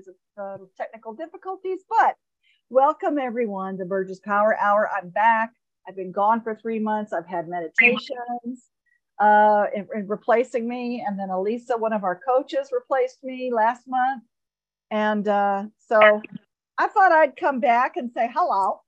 [0.00, 1.80] because of uh, technical difficulties.
[1.88, 2.16] But
[2.68, 4.88] welcome everyone to Burgess Power Hour.
[4.96, 5.52] I'm back.
[5.88, 7.12] I've been gone for three months.
[7.12, 8.70] I've had meditations
[9.18, 13.82] uh, in, in replacing me, and then Elisa, one of our coaches, replaced me last
[13.86, 14.22] month.
[14.90, 16.22] And uh, so
[16.78, 18.80] I thought I'd come back and say hello,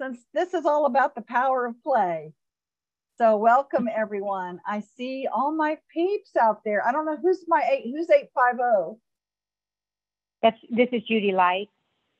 [0.00, 2.32] since this is all about the power of play.
[3.18, 4.60] So welcome everyone.
[4.66, 6.86] I see all my peeps out there.
[6.86, 8.98] I don't know who's my eight, who's 850.
[10.42, 11.68] That's this is Judy Light.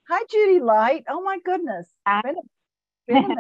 [0.08, 1.04] Hi, Judy Light.
[1.08, 1.88] Oh my goodness.
[2.06, 3.36] Been a, been a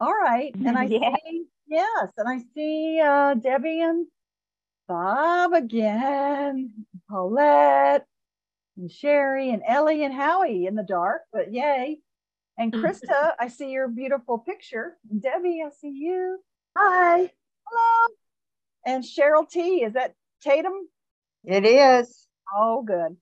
[0.00, 0.52] all right.
[0.54, 1.14] And I yeah.
[1.24, 4.06] see, yes, and I see uh, Debbie and
[4.88, 8.04] Bob again, Paulette
[8.76, 11.98] and Sherry and Ellie and Howie in the dark, but yay.
[12.58, 14.96] And Krista, I see your beautiful picture.
[15.20, 16.38] Debbie, I see you.
[16.76, 17.30] Hi.
[17.66, 18.14] Hello.
[18.84, 20.88] And Cheryl T, is that Tatum?
[21.44, 22.26] It is.
[22.54, 23.16] Oh, good.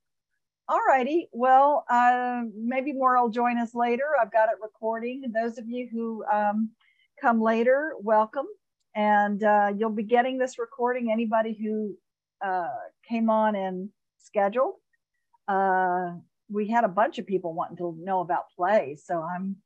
[0.71, 1.29] All righty.
[1.33, 4.05] Well, uh, maybe more will join us later.
[4.23, 5.25] I've got it recording.
[5.35, 6.71] Those of you who um,
[7.21, 8.47] come later, welcome.
[8.95, 11.11] And uh, you'll be getting this recording.
[11.11, 11.97] Anybody who
[12.41, 12.69] uh,
[13.09, 13.89] came on and
[14.21, 14.75] scheduled.
[15.49, 16.13] Uh,
[16.49, 19.57] we had a bunch of people wanting to know about play, so I'm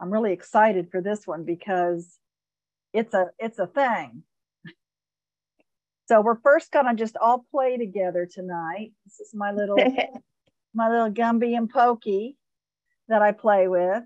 [0.00, 2.16] I'm really excited for this one because
[2.94, 4.22] it's a it's a thing.
[6.06, 8.92] So we're first gonna just all play together tonight.
[9.04, 9.76] This is my little
[10.74, 12.36] my little Gumby and Pokey
[13.08, 14.02] that I play with.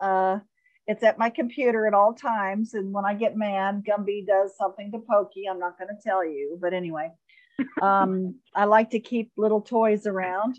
[0.00, 0.40] Uh,
[0.86, 4.92] it's at my computer at all times, and when I get mad, Gumby does something
[4.92, 5.46] to Pokey.
[5.48, 7.10] I'm not going to tell you, but anyway,
[7.82, 10.58] um, I like to keep little toys around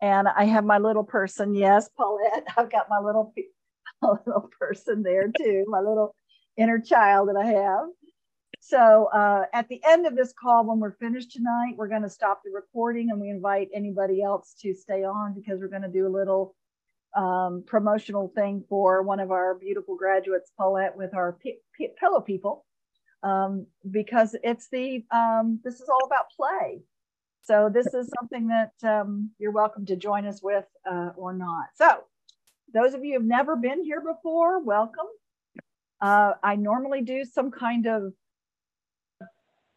[0.00, 1.54] and I have my little person.
[1.54, 3.32] Yes, Paulette, I've got my little,
[4.02, 6.14] my little person there too, my little
[6.56, 7.86] inner child that I have.
[8.70, 12.08] So uh, at the end of this call, when we're finished tonight, we're going to
[12.08, 15.88] stop the recording and we invite anybody else to stay on because we're going to
[15.88, 16.54] do a little
[17.16, 22.20] um, promotional thing for one of our beautiful graduates, Paulette, with our p- p- pillow
[22.20, 22.64] people,
[23.24, 26.80] um, because it's the um, this is all about play.
[27.42, 31.70] So this is something that um, you're welcome to join us with uh, or not.
[31.74, 32.04] So
[32.72, 35.06] those of you who've never been here before, welcome.
[36.00, 38.12] Uh, I normally do some kind of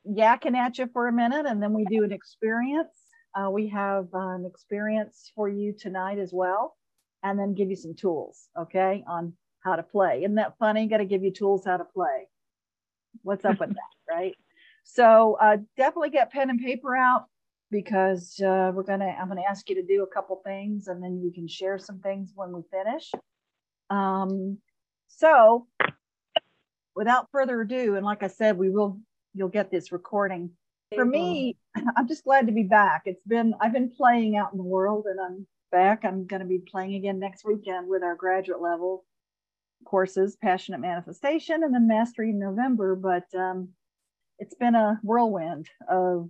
[0.10, 2.98] yakking at you for a minute and then we do an experience.
[3.36, 6.76] Uh, we have an experience for you tonight as well,
[7.24, 9.34] and then give you some tools, okay, on
[9.64, 10.20] how to play.
[10.20, 10.88] Isn't that funny?
[10.88, 12.28] Got to give you tools how to play.
[13.24, 14.36] What's up with that, right?
[14.84, 17.26] So uh, definitely get pen and paper out
[17.72, 21.22] because uh, we're gonna I'm gonna ask you to do a couple things and then
[21.24, 23.12] we can share some things when we finish.
[23.90, 24.60] Um,
[25.08, 25.68] so
[26.96, 29.00] without further ado, and like I said, we will
[29.34, 30.52] you'll get this recording.
[30.96, 31.58] For me,
[31.98, 33.04] I'm just glad to be back.
[33.06, 36.06] It's been I've been playing out in the world and I'm back.
[36.06, 39.06] I'm gonna be playing again next weekend with our graduate level
[39.86, 42.96] courses, passionate manifestation, and then mastery in November.
[42.96, 43.70] But um,
[44.40, 46.30] it's been a whirlwind of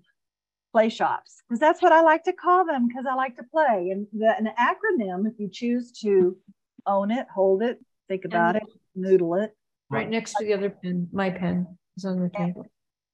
[0.72, 3.90] play shops because that's what I like to call them because I like to play.
[3.92, 6.38] And the, an acronym, if you choose to
[6.86, 9.56] own it, hold it, think about and it, noodle it.
[9.90, 12.66] Right next to the other pen, my pen is on the table.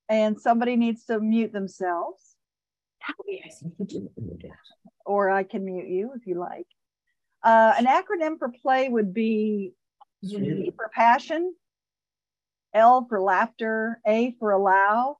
[0.09, 2.36] And somebody needs to mute themselves.
[5.06, 6.68] Or I can mute you if you like.
[7.44, 9.74] Uh, an acronym for play would be
[10.22, 11.53] P for passion,
[12.74, 15.18] L for laughter, A for allow,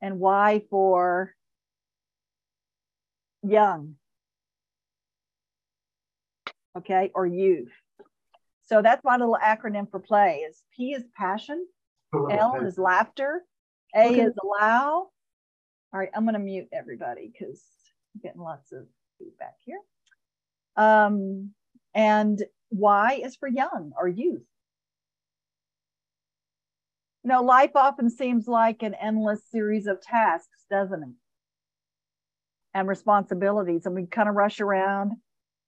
[0.00, 1.34] and Y for
[3.42, 3.96] young,
[6.78, 7.72] okay, or youth.
[8.62, 11.66] So that's my little acronym for play is P is passion,
[12.14, 13.42] L is laughter,
[13.96, 14.20] A okay.
[14.20, 15.08] is allow.
[15.92, 17.62] All right, I'm going to mute everybody because
[18.14, 18.86] I'm getting lots of
[19.18, 19.80] feedback here.
[20.76, 21.52] Um,
[21.94, 24.42] and Y is for young or youth.
[27.24, 31.08] You know, life often seems like an endless series of tasks, doesn't it?
[32.76, 33.86] and responsibilities.
[33.86, 35.12] And we kind of rush around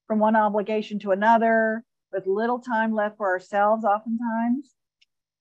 [0.06, 1.82] from one obligation to another
[2.12, 4.75] with little time left for ourselves, oftentimes.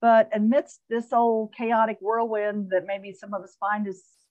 [0.01, 3.88] But amidst this old chaotic whirlwind that maybe some of us find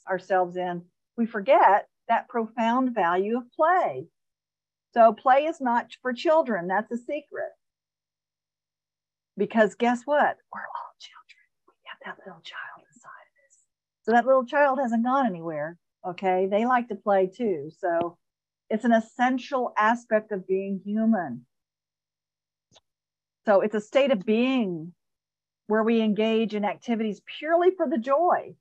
[0.09, 0.83] ourselves in,
[1.17, 4.07] we forget that profound value of play.
[4.95, 6.69] So, play is not for children.
[6.69, 7.53] That's a secret.
[9.37, 10.37] Because guess what?
[10.53, 11.45] We're all children.
[11.69, 13.59] We have that little child inside of us.
[14.05, 15.77] So, that little child hasn't gone anywhere.
[16.07, 16.47] Okay.
[16.51, 17.71] They like to play too.
[17.79, 18.17] So
[18.71, 21.47] it's an essential aspect of being human.
[23.45, 24.93] So it's a state of being
[25.67, 28.55] where we engage in activities purely for the joy,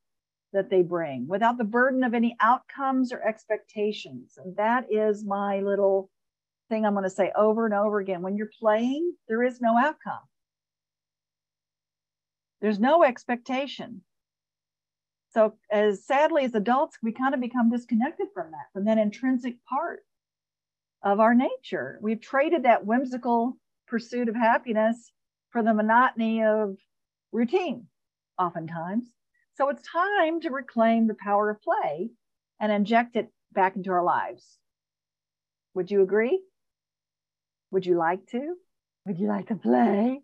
[0.56, 4.40] that they bring without the burden of any outcomes or expectations.
[4.44, 6.10] And that is my little
[6.70, 8.22] thing I'm going to say over and over again.
[8.22, 10.24] When you're playing, there is no outcome,
[12.62, 14.02] there's no expectation.
[15.34, 19.58] So, as sadly as adults, we kind of become disconnected from that, from that intrinsic
[19.66, 20.00] part
[21.04, 22.00] of our nature.
[22.02, 25.12] We've traded that whimsical pursuit of happiness
[25.50, 26.78] for the monotony of
[27.36, 27.88] routine,
[28.40, 29.06] oftentimes.
[29.56, 32.10] So it's time to reclaim the power of play
[32.60, 34.58] and inject it back into our lives.
[35.74, 36.42] Would you agree?
[37.72, 38.56] Would you like to?
[39.06, 40.22] Would you like to play?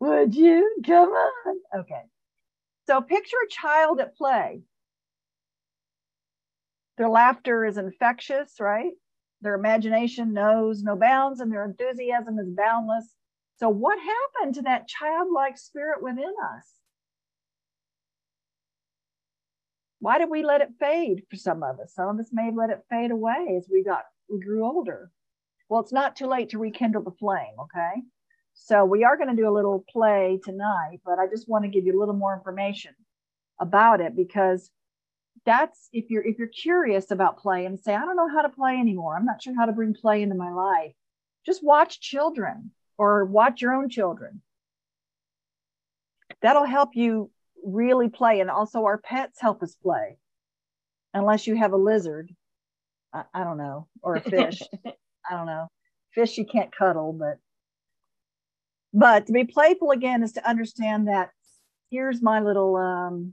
[0.00, 0.76] Would you?
[0.86, 1.56] Come on.
[1.80, 2.02] Okay.
[2.86, 4.62] So picture a child at play.
[6.98, 8.92] Their laughter is infectious, right?
[9.40, 13.14] Their imagination knows no bounds and their enthusiasm is boundless.
[13.60, 16.66] So, what happened to that childlike spirit within us?
[19.98, 21.92] Why did we let it fade for some of us?
[21.94, 25.10] Some of us may have let it fade away as we got we grew older.
[25.68, 28.00] Well, it's not too late to rekindle the flame, okay?
[28.54, 31.70] So we are going to do a little play tonight, but I just want to
[31.70, 32.94] give you a little more information
[33.60, 34.70] about it because
[35.44, 38.48] that's if you're if you're curious about play and say, I don't know how to
[38.48, 39.16] play anymore.
[39.16, 40.94] I'm not sure how to bring play into my life.
[41.44, 44.42] Just watch children or watch your own children.
[46.42, 47.30] That'll help you
[47.64, 48.40] really play.
[48.40, 50.18] And also, our pets help us play,
[51.14, 52.30] unless you have a lizard.
[53.14, 54.60] I, I don't know, or a fish.
[54.86, 55.68] I don't know.
[56.14, 57.38] Fish you can't cuddle, but
[58.92, 61.30] but to be playful again is to understand that
[61.90, 63.32] here's my little um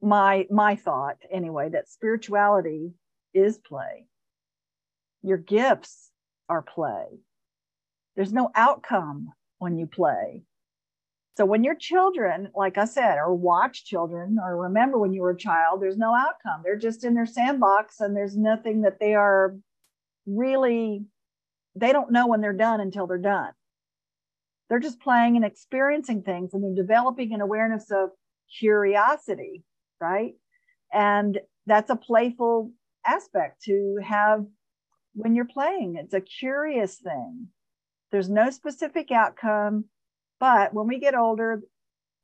[0.00, 2.92] my my thought anyway that spirituality
[3.34, 4.06] is play.
[5.22, 6.12] Your gifts
[6.48, 7.06] are play.
[8.16, 10.44] There's no outcome when you play.
[11.36, 15.30] So when your children, like I said, or watch children or remember when you were
[15.30, 16.60] a child, there's no outcome.
[16.62, 19.56] They're just in their sandbox and there's nothing that they are
[20.26, 21.04] really,
[21.74, 23.52] they don't know when they're done until they're done.
[24.68, 28.10] They're just playing and experiencing things and they're developing an awareness of
[28.58, 29.64] curiosity,
[30.00, 30.34] right?
[30.92, 32.72] And that's a playful
[33.06, 34.44] aspect to have
[35.14, 35.96] when you're playing.
[35.96, 37.48] It's a curious thing.
[38.10, 39.84] There's no specific outcome
[40.40, 41.62] but when we get older,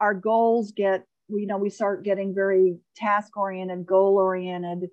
[0.00, 4.88] our goals get, you know, we start getting very task oriented, goal oriented,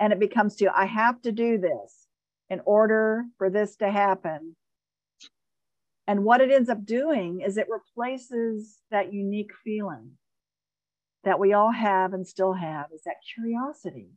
[0.00, 2.06] and it becomes to, I have to do this
[2.50, 4.56] in order for this to happen.
[6.08, 10.12] And what it ends up doing is it replaces that unique feeling
[11.24, 14.10] that we all have and still have is that curiosity,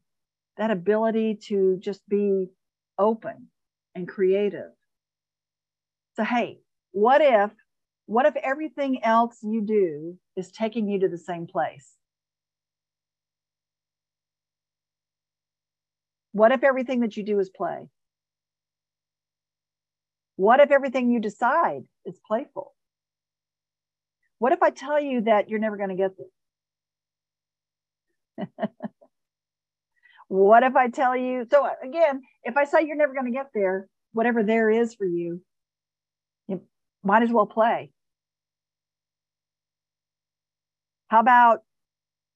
[0.57, 2.48] that ability to just be
[2.98, 3.48] open
[3.95, 4.71] and creative.
[6.19, 6.60] So, hey,
[6.92, 7.50] what if
[8.06, 11.94] what if everything else you do is taking you to the same place?
[16.33, 17.88] What if everything that you do is play?
[20.36, 22.75] What if everything you decide is playful?
[24.39, 26.12] What if I tell you that you're never going to get
[28.38, 28.68] there?
[30.27, 31.48] what if I tell you?
[31.50, 35.06] So, again, if I say you're never going to get there, whatever there is for
[35.06, 35.48] you, you
[37.03, 37.91] might as well play.
[41.07, 41.63] How about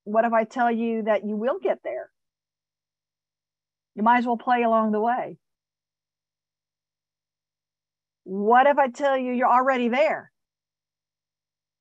[0.04, 2.10] what if I tell you that you will get there?
[3.95, 5.38] You might as well play along the way.
[8.24, 10.32] What if I tell you you're already there?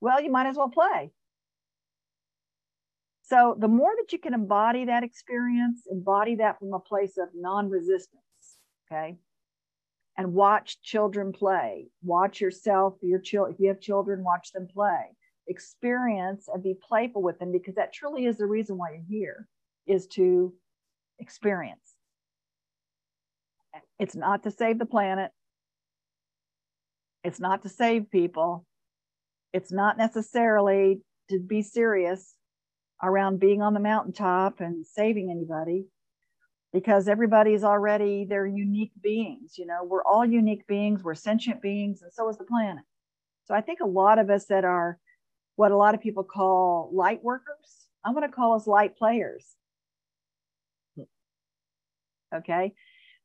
[0.00, 1.12] Well, you might as well play.
[3.22, 7.28] So, the more that you can embody that experience, embody that from a place of
[7.34, 8.18] non resistance,
[8.90, 9.16] okay?
[10.16, 11.86] And watch children play.
[12.02, 15.16] Watch yourself, your child, if you have children, watch them play.
[15.48, 19.48] Experience and be playful with them because that truly is the reason why you're here
[19.86, 20.52] is to
[21.18, 21.94] experience.
[23.98, 25.30] It's not to save the planet.
[27.24, 28.66] It's not to save people.
[29.52, 31.00] It's not necessarily
[31.30, 32.34] to be serious
[33.02, 35.86] around being on the mountaintop and saving anybody
[36.72, 42.02] because everybody's already they're unique beings you know we're all unique beings we're sentient beings
[42.02, 42.84] and so is the planet
[43.44, 44.98] so i think a lot of us that are
[45.56, 47.86] what a lot of people call light workers.
[48.04, 49.46] I'm going to call us light players.
[52.34, 52.72] Okay.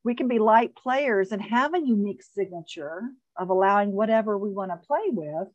[0.04, 3.02] We can be light players and have a unique signature
[3.38, 5.48] of allowing whatever we want to play with.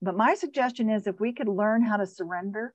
[0.00, 2.74] But my suggestion is if we could learn how to surrender,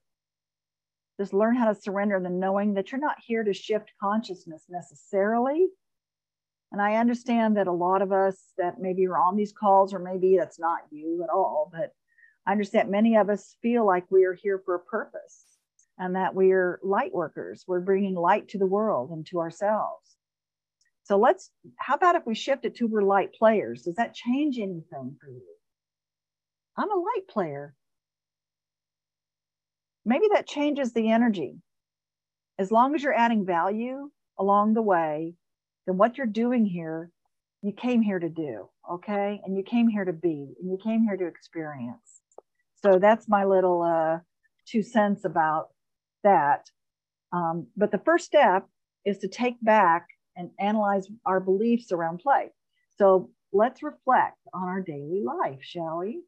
[1.18, 5.66] just learn how to surrender the knowing that you're not here to shift consciousness necessarily.
[6.70, 9.98] And I understand that a lot of us that maybe you're on these calls, or
[9.98, 11.92] maybe that's not you at all, but
[12.46, 15.44] I understand many of us feel like we are here for a purpose.
[15.98, 17.64] and that we're light workers.
[17.66, 20.16] We're bringing light to the world and to ourselves.
[21.02, 23.82] So let's, how about if we shift it to we're light players?
[23.82, 25.42] Does that change anything for you?
[26.76, 27.74] I'm a light player.
[30.04, 31.56] Maybe that changes the energy.
[32.58, 35.34] As long as you're adding value along the way,
[35.86, 37.10] then what you're doing here,
[37.62, 39.40] you came here to do, okay?
[39.44, 42.22] And you came here to be, and you came here to experience.
[42.82, 44.18] So that's my little uh,
[44.66, 45.68] two cents about
[46.24, 46.70] that.
[47.32, 48.68] Um, but the first step
[49.04, 52.50] is to take back and analyze our beliefs around play.
[52.96, 56.22] So let's reflect on our daily life, shall we?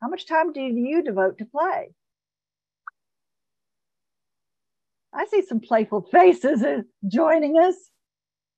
[0.00, 1.94] How much time do you devote to play?
[5.16, 6.62] I see some playful faces
[7.08, 7.74] joining us.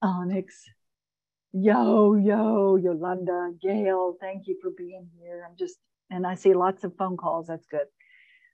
[0.03, 0.65] Onyx,
[1.53, 5.47] yo, yo, Yolanda, Gail, thank you for being here.
[5.49, 5.77] I'm just,
[6.11, 7.47] and I see lots of phone calls.
[7.47, 7.87] That's good.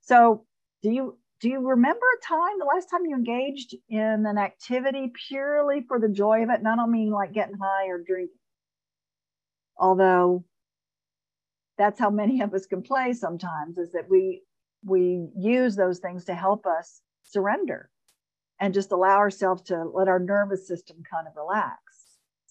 [0.02, 0.44] So,
[0.82, 5.12] do you do you remember a time, the last time you engaged in an activity
[5.28, 6.58] purely for the joy of it?
[6.58, 8.36] And I don't mean like getting high or drinking,
[9.78, 10.44] although
[11.76, 14.42] that's how many of us can play sometimes is that we
[14.84, 17.90] we use those things to help us surrender
[18.60, 21.78] and just allow ourselves to let our nervous system kind of relax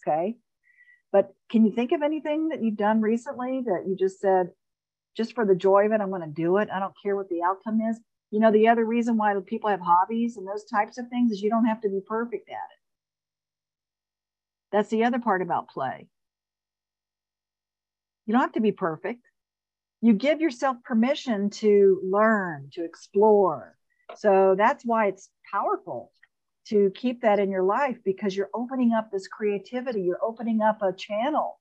[0.06, 0.36] okay?
[1.12, 4.50] But can you think of anything that you've done recently that you just said
[5.16, 6.70] just for the joy of it i'm going to do it.
[6.74, 8.00] I don't care what the outcome is.
[8.32, 11.42] You know the other reason why people have hobbies and those types of things is
[11.42, 12.80] you don't have to be perfect at it.
[14.72, 16.08] That's the other part about play.
[18.26, 19.22] You don't have to be perfect.
[20.02, 23.78] You give yourself permission to learn, to explore.
[24.16, 26.12] So that's why it's powerful
[26.68, 30.02] to keep that in your life because you're opening up this creativity.
[30.02, 31.60] You're opening up a channel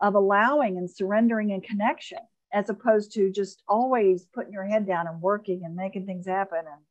[0.00, 2.18] of allowing and surrendering and connection
[2.52, 6.58] as opposed to just always putting your head down and working and making things happen
[6.58, 6.82] and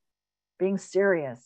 [0.57, 1.43] being serious.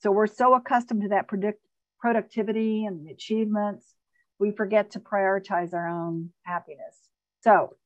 [0.00, 1.66] So we're so accustomed to that predict-
[1.98, 3.94] productivity and the achievements
[4.38, 7.08] we forget to prioritize our own happiness.
[7.40, 7.76] So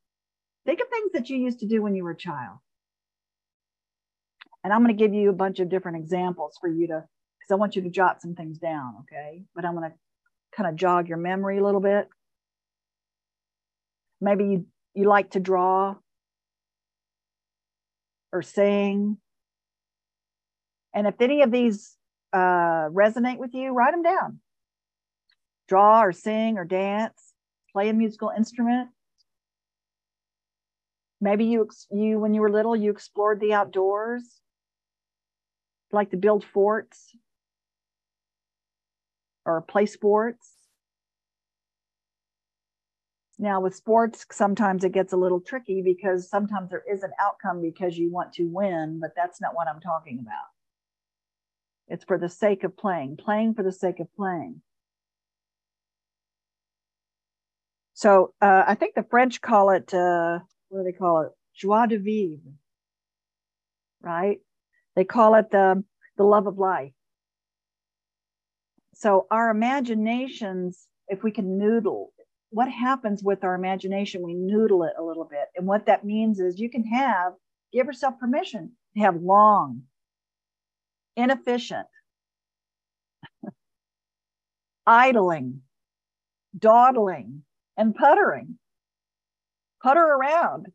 [0.66, 2.58] think of things that you used to do when you were a child.
[4.64, 7.04] And I'm going to give you a bunch of different examples for you to,
[7.38, 9.42] because I want you to jot some things down, okay?
[9.54, 9.96] But I'm going to
[10.56, 12.08] kind of jog your memory a little bit.
[14.20, 15.96] Maybe you, you like to draw
[18.32, 19.18] or sing.
[20.94, 21.96] And if any of these
[22.32, 24.40] uh, resonate with you, write them down
[25.72, 27.32] draw or sing or dance,
[27.72, 28.90] play a musical instrument.
[31.18, 34.41] Maybe you, you when you were little, you explored the outdoors,
[35.92, 37.14] like to build forts
[39.44, 40.50] or play sports.
[43.38, 47.60] Now, with sports, sometimes it gets a little tricky because sometimes there is an outcome
[47.60, 50.46] because you want to win, but that's not what I'm talking about.
[51.88, 54.62] It's for the sake of playing, playing for the sake of playing.
[57.94, 61.32] So uh, I think the French call it, uh, what do they call it?
[61.54, 62.52] Joie de vivre,
[64.00, 64.40] right?
[64.96, 65.82] They call it the,
[66.16, 66.92] the love of life.
[68.94, 72.12] So our imaginations, if we can noodle,
[72.50, 74.22] what happens with our imagination?
[74.22, 75.46] We noodle it a little bit.
[75.56, 77.32] And what that means is you can have,
[77.72, 79.82] give yourself permission to have long,
[81.16, 81.86] inefficient,
[84.86, 85.62] idling,
[86.56, 87.42] dawdling,
[87.76, 88.58] and puttering,
[89.82, 90.66] putter around.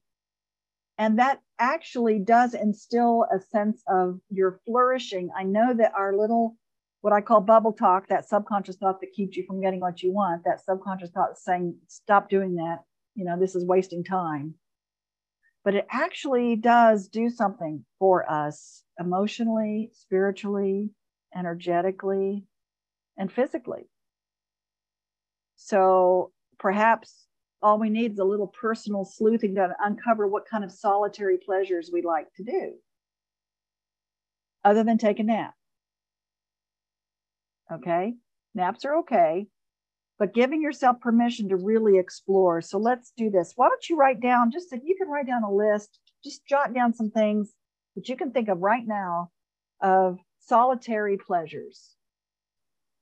[0.97, 5.29] And that actually does instill a sense of your flourishing.
[5.37, 6.57] I know that our little,
[7.01, 10.11] what I call bubble talk, that subconscious thought that keeps you from getting what you
[10.11, 12.79] want, that subconscious thought saying, stop doing that.
[13.13, 14.55] You know, this is wasting time.
[15.63, 20.89] But it actually does do something for us emotionally, spiritually,
[21.35, 22.45] energetically,
[23.17, 23.89] and physically.
[25.57, 27.26] So perhaps
[27.61, 31.89] all we need is a little personal sleuthing to uncover what kind of solitary pleasures
[31.91, 32.73] we like to do,
[34.63, 35.53] other than take a nap.
[37.71, 38.13] Okay,
[38.53, 39.47] naps are okay,
[40.19, 42.61] but giving yourself permission to really explore.
[42.61, 43.53] So let's do this.
[43.55, 46.73] Why don't you write down, just if you can write down a list, just jot
[46.73, 47.53] down some things
[47.95, 49.31] that you can think of right now
[49.81, 51.95] of solitary pleasures.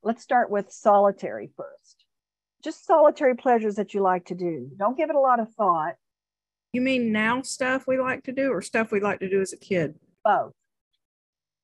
[0.01, 2.04] Let's start with solitary first
[2.65, 4.69] just solitary pleasures that you like to do.
[4.75, 5.95] Don't give it a lot of thought.
[6.74, 9.53] You mean now stuff we like to do or stuff we like to do as
[9.53, 9.95] a kid?
[10.24, 10.51] Both.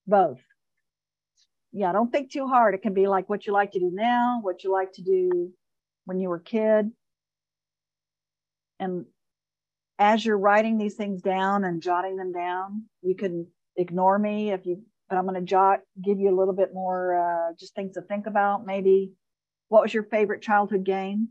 [0.07, 0.39] Both.
[1.73, 2.75] Yeah, don't think too hard.
[2.75, 5.51] It can be like what you like to do now, what you like to do
[6.05, 6.91] when you were a kid.
[8.79, 9.05] And
[9.97, 14.65] as you're writing these things down and jotting them down, you can ignore me if
[14.65, 17.95] you, but I'm going to jot, give you a little bit more, uh, just things
[17.95, 18.65] to think about.
[18.65, 19.13] Maybe
[19.71, 21.29] what was your favorite childhood game?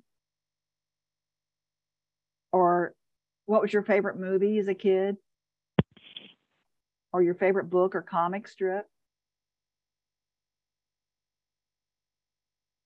[2.52, 2.94] Or
[3.44, 5.18] what was your favorite movie as a kid?
[7.12, 8.87] Or your favorite book or comic strip?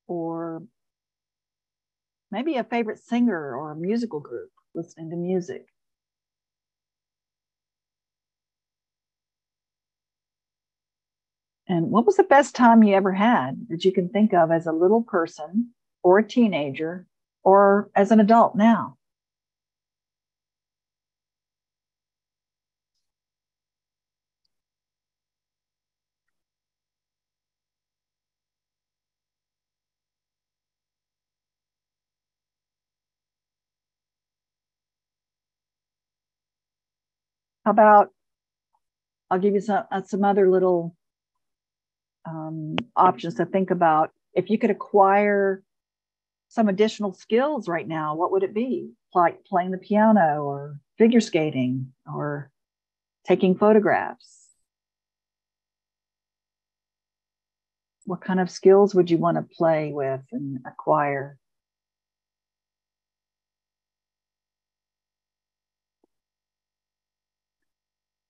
[0.08, 0.64] Or
[2.32, 5.68] maybe a favorite singer or a musical group listening to music.
[11.74, 14.64] And what was the best time you ever had that you can think of as
[14.68, 15.70] a little person
[16.04, 17.04] or a teenager
[17.42, 18.96] or as an adult now?
[37.64, 38.12] How about
[39.28, 40.94] I'll give you some uh, some other little
[42.26, 44.10] um, options to think about.
[44.34, 45.62] If you could acquire
[46.48, 48.90] some additional skills right now, what would it be?
[49.14, 52.50] Like playing the piano or figure skating or
[53.26, 54.48] taking photographs?
[58.06, 61.38] What kind of skills would you want to play with and acquire?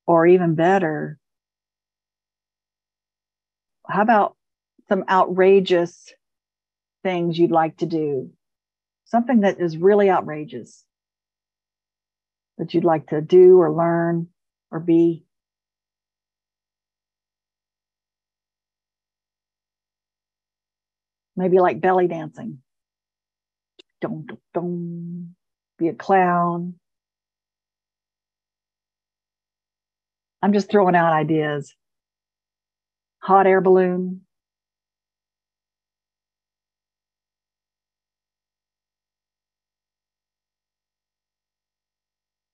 [0.07, 1.19] Or even better,
[3.89, 4.37] how about
[4.89, 6.13] some outrageous
[7.03, 8.31] things you'd like to do?
[9.07, 10.85] Something that is really outrageous
[12.59, 14.29] that you'd like to do or learn
[14.71, 15.25] or be.
[21.37, 22.59] Maybe like belly dancing.
[24.01, 25.35] Don't, don't
[25.79, 26.75] be a clown.
[30.43, 31.75] I'm just throwing out ideas.
[33.25, 34.21] Hot air balloon.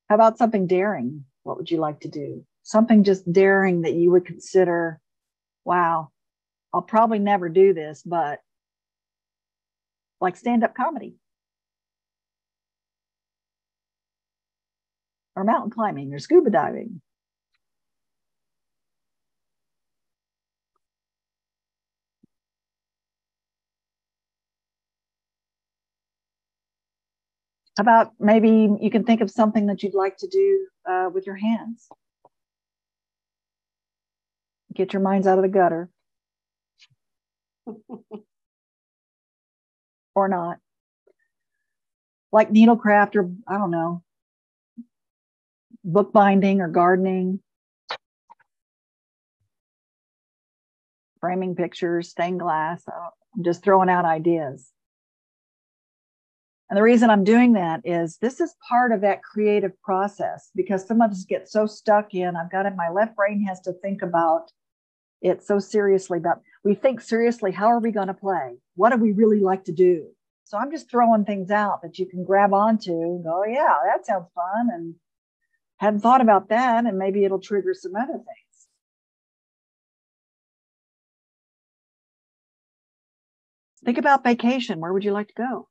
[0.09, 1.25] How about something daring?
[1.43, 2.45] What would you like to do?
[2.63, 5.01] Something just daring that you would consider,
[5.65, 6.11] wow,
[6.73, 8.39] I'll probably never do this, but
[10.21, 11.17] like stand up comedy
[15.35, 17.01] or mountain climbing or scuba diving.
[27.81, 31.25] How about maybe you can think of something that you'd like to do uh, with
[31.25, 31.89] your hands?
[34.75, 35.89] Get your minds out of the gutter.
[40.15, 40.59] or not.
[42.31, 44.03] Like needlecraft or, I don't know,
[45.83, 47.41] bookbinding or gardening,
[51.19, 52.85] framing pictures, stained glass.
[53.35, 54.71] I'm just throwing out ideas.
[56.71, 60.87] And the reason I'm doing that is this is part of that creative process because
[60.87, 63.73] some of us get so stuck in, I've got it, my left brain has to
[63.73, 64.53] think about
[65.21, 68.57] it so seriously about we think seriously, how are we going to play?
[68.77, 70.07] What do we really like to do?
[70.45, 73.75] So I'm just throwing things out that you can grab onto and go, oh, yeah,
[73.87, 74.69] that sounds fun.
[74.73, 74.95] And
[75.79, 76.85] hadn't thought about that.
[76.85, 78.67] And maybe it'll trigger some other things.
[83.85, 84.79] Think about vacation.
[84.81, 85.70] Where would you like to go?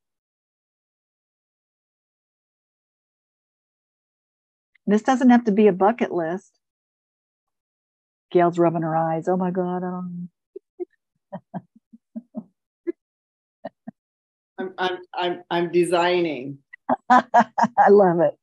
[4.90, 6.52] This doesn't have to be a bucket list.
[8.32, 9.28] Gail's rubbing her eyes.
[9.28, 9.84] Oh my God.
[9.84, 10.30] Um.
[14.58, 16.58] I'm, I'm, I'm, I'm designing.
[17.10, 17.22] I
[17.90, 18.36] love it.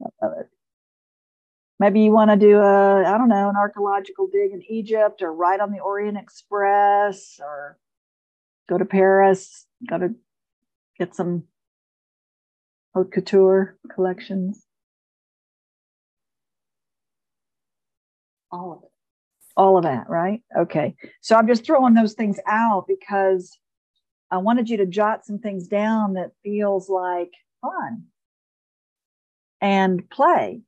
[0.00, 0.48] I love it.
[1.80, 5.34] Maybe you want to do a, I don't know, an archaeological dig in Egypt or
[5.34, 7.78] ride on the Orient Express or
[8.68, 10.14] go to Paris, go to
[11.00, 11.44] get some
[12.94, 14.63] haute couture collections.
[18.54, 18.90] All of it.
[19.56, 20.42] all of that, right?
[20.56, 20.94] Okay.
[21.20, 23.58] So I'm just throwing those things out because
[24.30, 28.04] I wanted you to jot some things down that feels like fun
[29.60, 30.62] and play.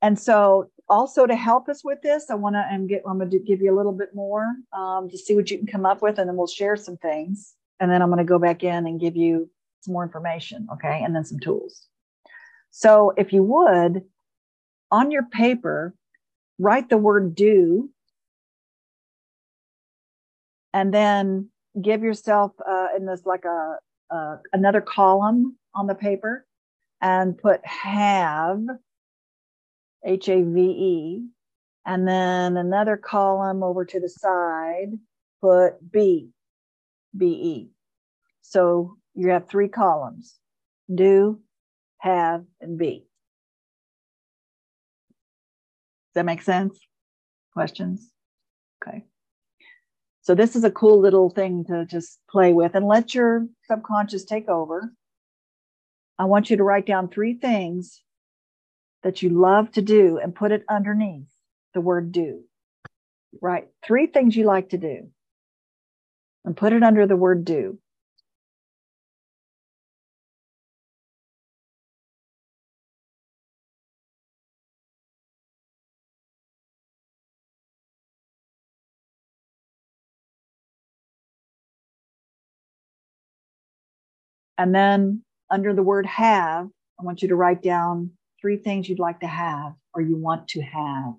[0.00, 3.38] And so also to help us with this, I want to get I'm going to
[3.38, 6.18] give you a little bit more um, to see what you can come up with,
[6.18, 9.00] and then we'll share some things, and then I'm going to go back in and
[9.00, 11.88] give you some more information, okay, and then some tools.
[12.76, 14.02] So if you would,
[14.90, 15.94] on your paper,
[16.58, 17.88] write the word do
[20.72, 23.76] and then give yourself uh, in this like a,
[24.10, 26.44] uh, another column on the paper
[27.00, 28.58] and put have,
[30.04, 31.26] H A V E,
[31.86, 34.98] and then another column over to the side,
[35.40, 36.30] put be,
[37.16, 37.70] B E.
[38.42, 40.40] So you have three columns
[40.92, 41.38] do,
[42.04, 43.06] have, and be.
[46.10, 46.78] Does that make sense?
[47.54, 48.10] Questions?
[48.82, 49.04] Okay.
[50.20, 54.24] So this is a cool little thing to just play with and let your subconscious
[54.24, 54.92] take over.
[56.18, 58.02] I want you to write down three things
[59.02, 61.28] that you love to do and put it underneath
[61.72, 62.42] the word do.
[63.40, 63.66] Right?
[63.82, 65.08] Three things you like to do
[66.44, 67.78] and put it under the word do.
[84.56, 88.98] And then under the word have, I want you to write down three things you'd
[88.98, 91.14] like to have or you want to have.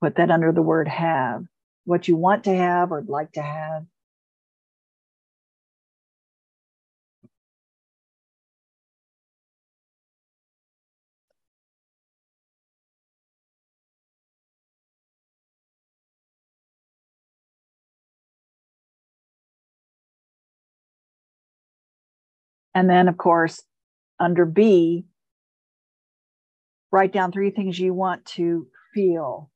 [0.00, 1.44] Put that under the word have,
[1.84, 3.84] what you want to have or like to have.
[22.74, 23.62] And then, of course,
[24.18, 25.06] under B,
[26.90, 29.50] write down three things you want to feel.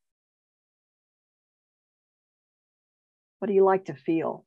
[3.38, 4.44] What do you like to feel?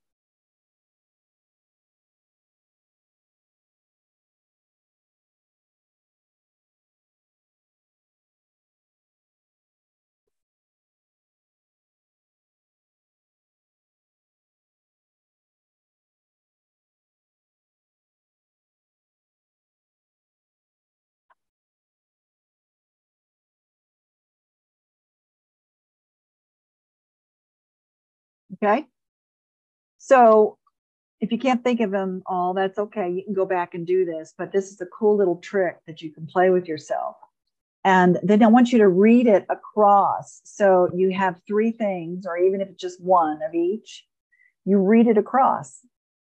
[28.64, 28.86] Okay.
[29.98, 30.58] So
[31.20, 33.10] if you can't think of them all, that's okay.
[33.10, 36.02] You can go back and do this, but this is a cool little trick that
[36.02, 37.16] you can play with yourself.
[37.84, 40.42] And then I want you to read it across.
[40.44, 44.06] So you have three things, or even if it's just one of each,
[44.66, 45.80] you read it across.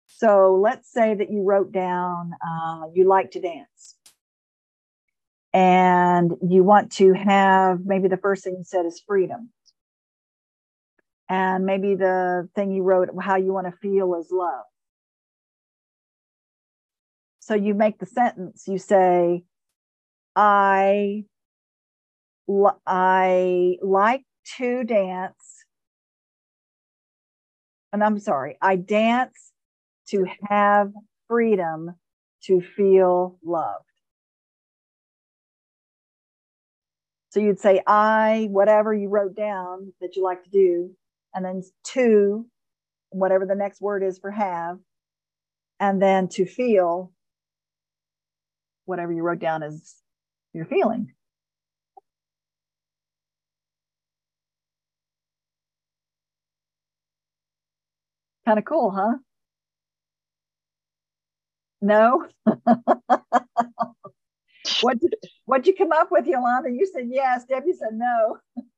[0.07, 3.95] So let's say that you wrote down uh, you like to dance.
[5.53, 9.49] And you want to have maybe the first thing you said is freedom
[11.33, 14.65] and maybe the thing you wrote how you want to feel is love.
[17.39, 18.65] So you make the sentence.
[18.67, 19.43] You say
[20.35, 21.23] i
[22.85, 24.23] i like
[24.57, 25.65] to dance.
[27.91, 29.51] And i'm sorry i dance
[30.09, 30.91] to have
[31.27, 31.95] freedom
[32.43, 33.85] to feel loved.
[37.31, 40.95] So you'd say i whatever you wrote down that you like to do
[41.33, 42.45] and then to
[43.11, 44.79] whatever the next word is for have,
[45.79, 47.11] and then to feel
[48.85, 49.95] whatever you wrote down as
[50.53, 51.13] your feeling.
[58.45, 59.17] Kind of cool, huh?
[61.81, 62.27] No?
[64.81, 65.13] what did,
[65.45, 66.71] what'd you come up with, Yolanda?
[66.71, 67.45] You said yes.
[67.45, 68.37] Debbie said no.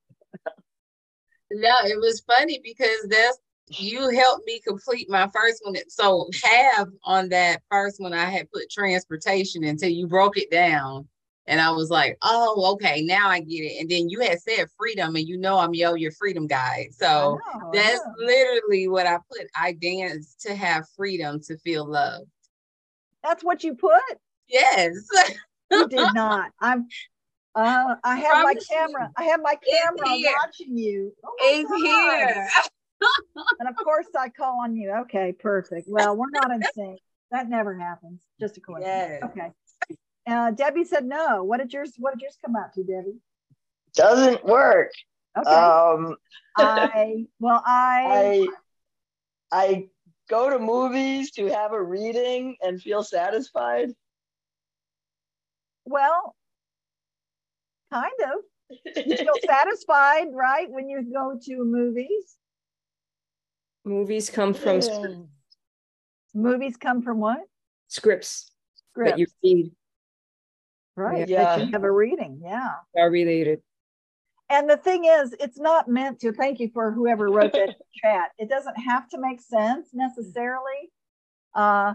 [1.52, 5.76] No, it was funny because that's you helped me complete my first one.
[5.90, 11.08] So have on that first one, I had put transportation until you broke it down.
[11.48, 13.80] And I was like, oh, okay, now I get it.
[13.80, 16.90] And then you had said freedom, and you know I'm yo your freedom guy.
[16.92, 19.48] So know, that's literally what I put.
[19.56, 22.24] I dance to have freedom to feel love.
[23.24, 24.02] That's what you put?
[24.48, 24.94] Yes.
[25.72, 26.52] you did not.
[26.60, 26.88] I'm
[27.56, 29.12] uh, I have my camera.
[29.16, 31.14] I have my camera watching you.
[31.24, 32.50] Oh it's here.
[33.60, 34.92] and of course, I call on you.
[35.02, 35.88] Okay, perfect.
[35.88, 37.00] Well, we're not in sync.
[37.32, 38.22] That never happens.
[38.40, 39.20] Just a coincidence.
[39.22, 39.32] Yes.
[39.32, 39.52] Okay.
[40.28, 41.44] Uh, Debbie said no.
[41.44, 41.94] What did yours?
[41.98, 43.20] What did yours come out to, Debbie?
[43.96, 44.92] Doesn't work.
[45.38, 45.50] Okay.
[45.50, 46.16] Um,
[46.58, 48.48] I well, I
[49.52, 49.90] I I
[50.30, 53.90] go to movies to have a reading and feel satisfied.
[55.86, 56.36] Well,
[57.92, 58.76] kind of.
[58.96, 62.38] You feel satisfied, right, when you go to movies?
[63.84, 65.18] Movies come from scripts.
[66.34, 67.40] Movies come from what?
[67.88, 68.52] Scripts.
[68.92, 69.12] Scripts.
[69.12, 69.72] That you read.
[70.96, 71.28] Right.
[71.28, 71.58] Yeah.
[71.58, 72.42] That you have a reading.
[72.44, 72.72] Yeah.
[72.98, 73.62] Are related.
[74.50, 76.32] and the thing is, it's not meant to.
[76.32, 78.32] Thank you for whoever wrote that chat.
[78.40, 80.92] It doesn't have to make sense necessarily.
[81.54, 81.94] Uh,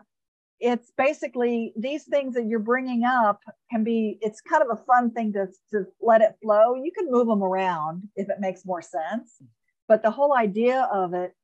[0.61, 4.19] it's basically these things that you're bringing up can be.
[4.21, 6.75] It's kind of a fun thing to to let it flow.
[6.75, 9.41] You can move them around if it makes more sense,
[9.89, 11.35] but the whole idea of it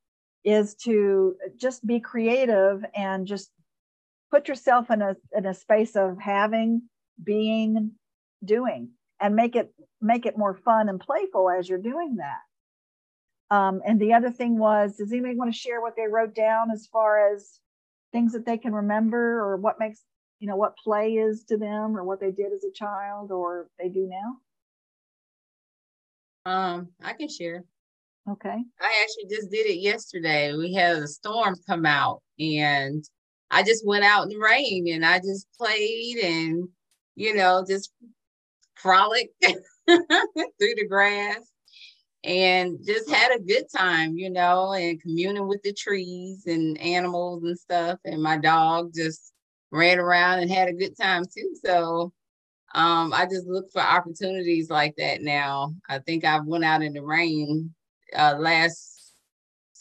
[0.45, 3.51] is to just be creative and just
[4.31, 6.83] put yourself in a in a space of having,
[7.23, 7.93] being,
[8.45, 13.55] doing, and make it make it more fun and playful as you're doing that.
[13.55, 16.71] Um, and the other thing was, does anybody want to share what they wrote down
[16.71, 17.61] as far as
[18.17, 20.01] things that they can remember or what makes,
[20.41, 23.69] you know, what play is to them or what they did as a child or
[23.79, 24.39] they do now?
[26.51, 27.63] Um, I can share.
[28.27, 28.57] Okay.
[28.81, 30.57] I actually just did it yesterday.
[30.57, 33.05] We had a storm come out and
[33.51, 36.67] I just went out in the rain and I just played and,
[37.17, 37.93] you know, just
[38.77, 41.41] frolicked through the grass
[42.27, 47.45] and just had a good time, you know, and communing with the trees and animals
[47.45, 48.01] and stuff.
[48.05, 49.33] And my dog just
[49.71, 51.55] ran around and had a good time too.
[51.65, 52.13] So
[52.75, 55.73] um, I just look for opportunities like that now.
[55.89, 57.73] I think I went out in the rain
[58.15, 59.15] uh, last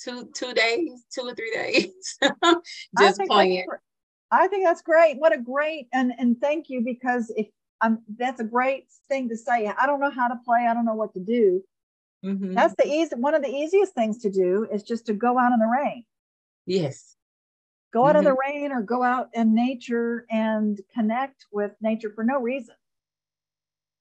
[0.03, 2.17] two two days, two or three days,
[2.99, 3.65] just playing.
[4.31, 5.17] I think that's great.
[5.17, 7.47] What a great and and thank you because if
[7.81, 9.67] um that's a great thing to say.
[9.67, 10.67] I don't know how to play.
[10.69, 11.63] I don't know what to do.
[12.25, 12.55] Mhm.
[12.55, 15.53] That's the easy one of the easiest things to do is just to go out
[15.53, 16.03] in the rain.
[16.65, 17.15] Yes.
[17.93, 22.23] Go out in the rain or go out in nature and connect with nature for
[22.25, 22.75] no reason.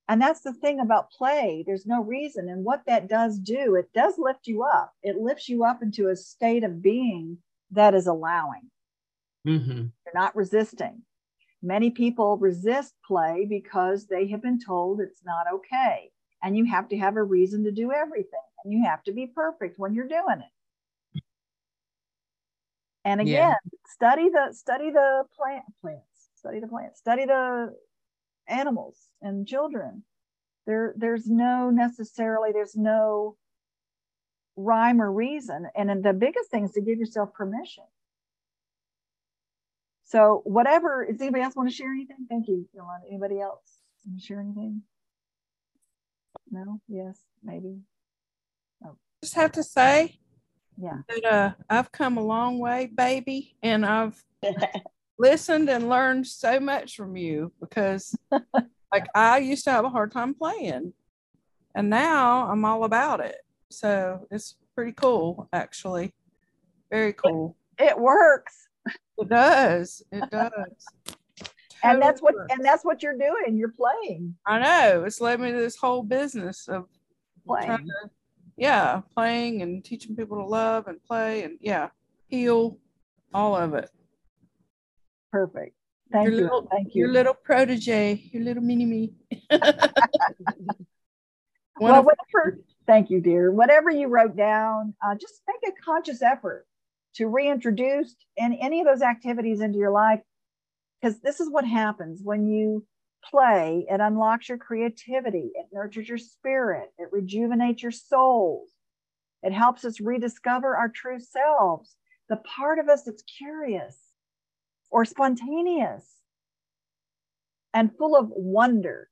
[0.09, 1.63] And that's the thing about play.
[1.67, 2.49] There's no reason.
[2.49, 4.93] And what that does do, it does lift you up.
[5.03, 7.39] It lifts you up into a state of being
[7.71, 8.71] that is allowing.
[9.47, 9.71] Mm-hmm.
[9.71, 11.03] You're not resisting.
[11.63, 16.11] Many people resist play because they have been told it's not okay.
[16.45, 18.41] And you have to have a reason to do everything.
[18.65, 20.53] And you have to be perfect when you're doing it.
[23.05, 23.47] And Yeah.
[23.49, 23.57] again,
[23.89, 27.77] study the study the plant plants, study the plants, study the
[28.49, 30.05] animals and children.
[30.67, 33.37] There, there's no necessarily, there's no
[34.57, 35.69] rhyme or reason.
[35.75, 37.85] And the biggest thing is to give yourself permission.
[40.05, 42.27] So whatever, does anybody else want to share anything?
[42.29, 43.07] Thank you, Yolanda.
[43.09, 44.83] Anybody else want to share anything?
[46.51, 46.81] No?
[46.89, 47.19] Yes?
[47.43, 47.81] Maybe?
[49.23, 50.19] Just have to say
[50.77, 50.99] Yeah.
[51.09, 54.23] that uh, I've come a long way, baby, and I've
[55.19, 58.15] listened and learned so much from you because
[58.93, 60.93] like I used to have a hard time playing
[61.75, 63.37] and now I'm all about it.
[63.71, 66.13] So it's pretty cool actually.
[66.91, 67.57] Very cool.
[67.79, 68.69] It works.
[69.19, 70.03] It does.
[70.13, 70.87] It does.
[71.85, 73.57] And that's what and that's what you're doing.
[73.57, 74.35] You're playing.
[74.47, 75.05] I know.
[75.05, 76.87] It's led me to this whole business of
[77.47, 77.87] Playing.
[77.87, 78.11] to,
[78.57, 81.89] yeah, playing and teaching people to love and play and yeah,
[82.29, 82.79] heal
[83.35, 83.91] all of it.
[85.31, 85.75] Perfect.
[86.13, 86.43] Thank your you.
[86.45, 87.05] little, Thank you.
[87.05, 89.13] Your little protege, your little mini me.
[91.81, 92.61] Well, of- whatever.
[92.87, 93.51] Thank you, dear.
[93.51, 96.67] Whatever you wrote down, uh, just make a conscious effort
[97.15, 100.21] to reintroduce and any of those activities into your life,
[101.05, 102.87] because this is what happens when you
[103.31, 103.85] play.
[103.91, 105.51] It unlocks your creativity.
[105.55, 106.93] It nurtures your spirit.
[106.99, 108.71] It rejuvenates your souls.
[109.43, 111.97] It helps us rediscover our true selves,
[112.31, 113.99] the part of us that's curious
[114.91, 116.11] or spontaneous
[117.75, 119.11] and full of wonder.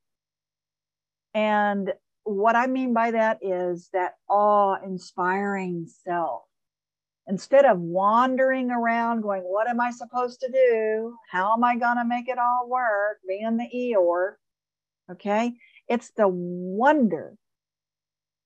[1.35, 1.93] And
[2.25, 6.45] what I mean by that is that awe inspiring self.
[7.29, 11.17] Instead of wandering around going, What am I supposed to do?
[11.31, 13.19] How am I going to make it all work?
[13.27, 14.35] Being the Eeyore.
[15.11, 15.55] Okay.
[15.89, 17.35] It's the wonder.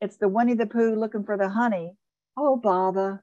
[0.01, 1.93] It's the Winnie the Pooh looking for the honey.
[2.37, 3.23] Oh, Baba.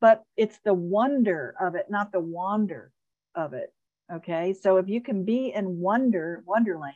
[0.00, 2.90] But it's the wonder of it, not the wander
[3.36, 3.72] of it.
[4.12, 4.54] Okay.
[4.54, 6.94] So if you can be in wonder, Wonderland,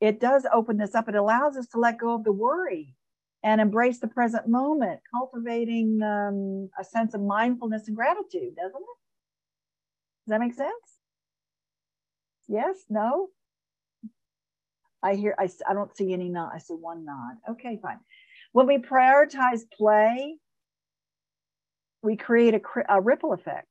[0.00, 1.08] it does open this up.
[1.08, 2.94] It allows us to let go of the worry
[3.44, 8.98] and embrace the present moment, cultivating um, a sense of mindfulness and gratitude, doesn't it?
[10.24, 10.72] Does that make sense?
[12.48, 12.78] Yes?
[12.88, 13.28] No?
[15.02, 16.52] I hear, I, I don't see any nod.
[16.54, 17.36] I see one nod.
[17.50, 18.00] Okay, fine.
[18.52, 20.36] When we prioritize play,
[22.02, 23.68] we create a, a ripple effect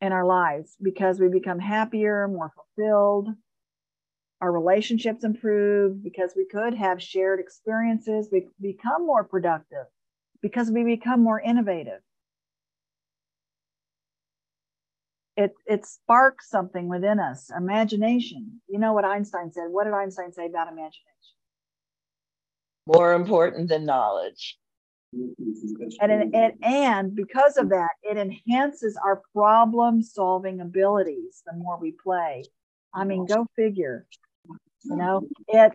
[0.00, 3.28] in our lives because we become happier, more fulfilled,
[4.40, 9.86] our relationships improve because we could have shared experiences we become more productive
[10.42, 12.00] because we become more innovative
[15.36, 20.32] it it sparks something within us imagination you know what einstein said what did einstein
[20.32, 21.02] say about imagination
[22.88, 24.58] more important than knowledge.
[25.12, 31.78] And, it, it, and because of that, it enhances our problem solving abilities the more
[31.78, 32.44] we play.
[32.94, 34.06] I mean, go figure.
[34.88, 35.72] You know, it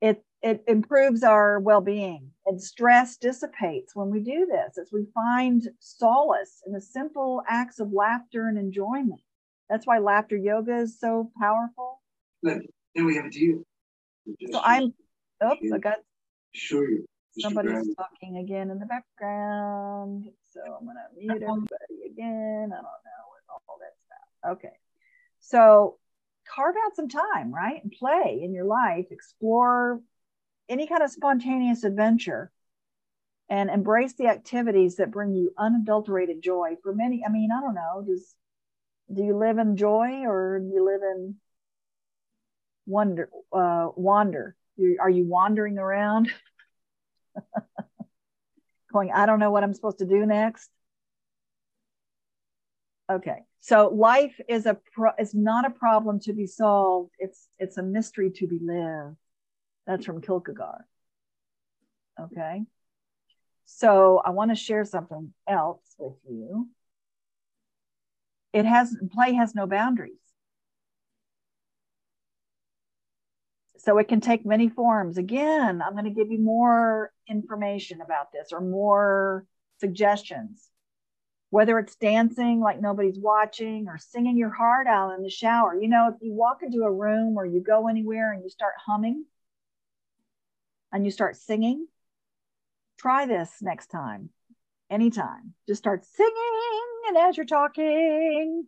[0.00, 5.68] it it improves our well-being and stress dissipates when we do this as we find
[5.78, 9.20] solace in the simple acts of laughter and enjoyment.
[9.68, 12.02] That's why laughter yoga is so powerful.
[12.42, 12.58] But
[12.94, 13.66] Then we have to.
[14.50, 14.94] So I'm
[15.44, 15.98] oops, I got
[16.52, 16.86] Sure.
[17.38, 20.28] somebody's talking again in the background.
[20.52, 22.70] So I'm gonna mute everybody again.
[22.72, 24.52] I don't know what all that stuff.
[24.52, 24.76] Okay.
[25.40, 25.98] So
[26.44, 27.82] carve out some time, right?
[27.82, 30.00] And play in your life, explore
[30.68, 32.50] any kind of spontaneous adventure
[33.48, 36.76] and embrace the activities that bring you unadulterated joy.
[36.82, 38.34] For many, I mean, I don't know, does
[39.12, 41.36] do you live in joy or do you live in
[42.86, 44.56] wonder uh wander?
[45.00, 46.30] Are you wandering around?
[48.92, 50.70] Going, I don't know what I'm supposed to do next.
[53.10, 57.12] Okay, so life is a pro- is not a problem to be solved.
[57.18, 59.16] It's it's a mystery to be lived.
[59.86, 60.82] That's from Kierkegaard.
[62.20, 62.64] Okay,
[63.64, 66.68] so I want to share something else with you.
[68.52, 70.12] It has play has no boundaries.
[73.78, 75.16] So it can take many forms.
[75.16, 79.46] Again, I'm going to give you more information about this or more
[79.80, 80.68] suggestions.
[81.54, 85.80] Whether it's dancing like nobody's watching or singing your heart out in the shower.
[85.80, 88.74] You know, if you walk into a room or you go anywhere and you start
[88.84, 89.24] humming
[90.90, 91.86] and you start singing,
[92.98, 94.30] try this next time,
[94.90, 95.54] anytime.
[95.68, 98.66] Just start singing, and as you're talking,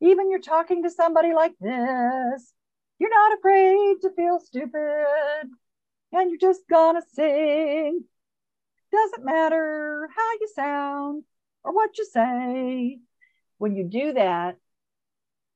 [0.00, 2.54] even you're talking to somebody like this,
[2.98, 5.50] you're not afraid to feel stupid,
[6.12, 8.04] and you're just gonna sing.
[8.90, 11.24] Doesn't matter how you sound
[11.64, 12.98] or what you say.
[13.58, 14.56] When you do that,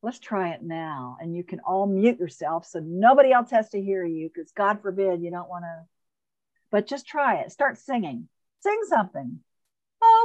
[0.03, 1.17] let's try it now.
[1.21, 4.81] And you can all mute yourself so nobody else has to hear you because God
[4.83, 5.85] forbid you don't want to.
[6.71, 7.53] But just try it.
[7.53, 8.29] Start singing.
[8.61, 9.41] Sing something.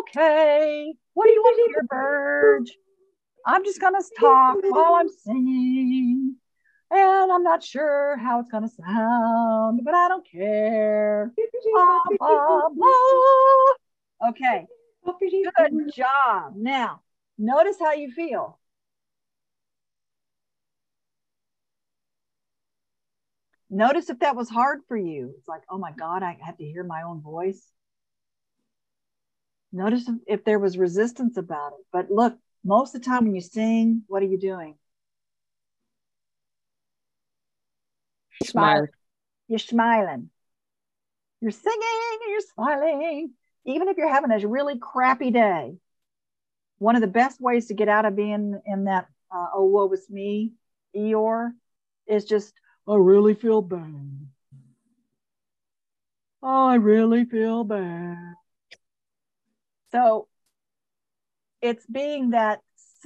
[0.02, 0.94] Okay.
[1.14, 2.72] What do you want to hear, Burge?
[3.46, 6.36] I'm just going to talk while I'm singing.
[6.92, 11.32] And I'm not sure how it's going to sound, but I don't care.
[14.30, 14.68] Okay.
[15.58, 16.54] Good job.
[16.56, 17.02] Now,
[17.38, 18.60] notice how you feel.
[23.70, 25.34] Notice if that was hard for you.
[25.38, 27.72] It's like, oh my God, I have to hear my own voice.
[29.72, 31.86] Notice if, if there was resistance about it.
[31.94, 34.76] But look, most of the time when you sing, what are you doing?
[38.44, 38.88] Smile.
[39.48, 40.30] You're smiling.
[41.40, 43.32] You're singing and you're smiling.
[43.66, 45.76] Even if you're having a really crappy day,
[46.80, 49.86] one of the best ways to get out of being in that uh, oh woe
[49.86, 50.54] was me
[50.96, 51.52] Eeyore
[52.08, 52.54] is just
[52.88, 54.28] I really feel bad.
[56.44, 58.34] Oh, I really feel bad.
[59.92, 60.28] So
[61.62, 62.62] it's being that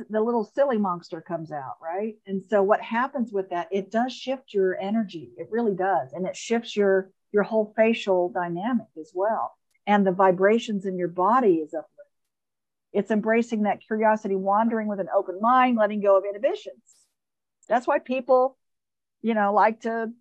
[0.09, 2.15] the little silly monster comes out, right?
[2.25, 5.31] And so what happens with that, it does shift your energy.
[5.37, 6.13] It really does.
[6.13, 9.57] And it shifts your your whole facial dynamic as well.
[9.87, 11.91] And the vibrations in your body is uplifted.
[12.93, 16.81] It's embracing that curiosity, wandering with an open mind, letting go of inhibitions.
[17.67, 18.57] That's why people,
[19.21, 20.11] you know, like to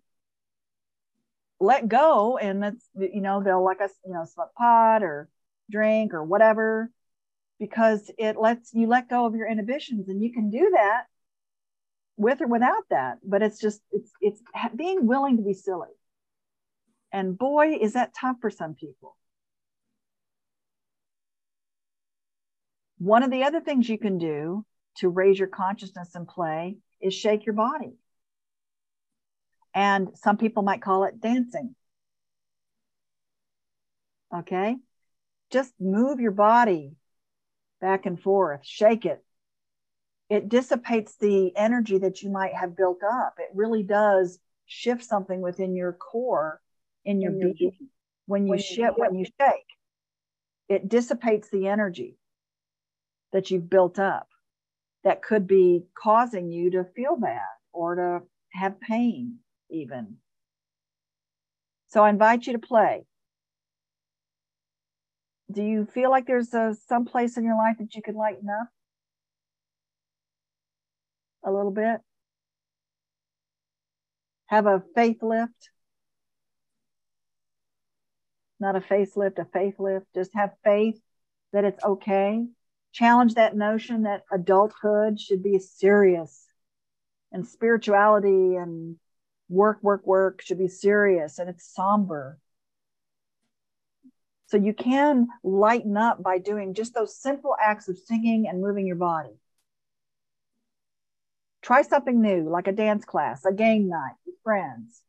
[1.59, 5.29] let go and that's you know, they'll like us, you know, smoke pot or
[5.69, 6.91] drink or whatever
[7.59, 11.05] because it lets you let go of your inhibitions and you can do that
[12.17, 14.41] with or without that but it's just it's it's
[14.75, 15.89] being willing to be silly
[17.11, 19.17] and boy is that tough for some people
[22.97, 24.65] one of the other things you can do
[24.97, 27.95] to raise your consciousness and play is shake your body
[29.73, 31.75] and some people might call it dancing
[34.33, 34.75] okay
[35.51, 36.95] just move your body
[37.81, 39.23] back and forth, shake it.
[40.29, 43.35] It dissipates the energy that you might have built up.
[43.37, 46.61] It really does shift something within your core,
[47.03, 47.71] in your in being.
[48.25, 49.67] When you when shift, you when you shake,
[50.67, 52.17] it dissipates the energy
[53.31, 54.27] that you've built up
[55.03, 57.41] that could be causing you to feel bad
[57.73, 58.21] or to
[58.53, 60.17] have pain, even.
[61.87, 63.05] So I invite you to play
[65.51, 68.49] do you feel like there's a, some place in your life that you could lighten
[68.49, 68.67] up
[71.43, 72.01] a little bit?
[74.47, 75.69] Have a faith lift?
[78.59, 80.05] not a facelift, a faith lift.
[80.13, 80.99] Just have faith
[81.53, 82.45] that it's okay.
[82.95, 86.47] Challenge that notion that adulthood should be serious
[87.29, 88.95] and spirituality and
[89.49, 92.39] work, work, work should be serious and it's somber.
[94.47, 98.87] So you can lighten up by doing just those simple acts of singing and moving
[98.87, 99.41] your body.
[101.61, 105.01] Try something new, like a dance class, a game night with friends.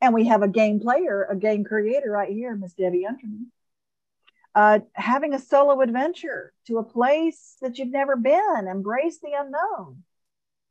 [0.00, 3.52] And we have a game player, a game creator right here, Miss Debbie Unterman.
[4.54, 10.02] Uh, having a solo adventure to a place that you've never been, embrace the unknown,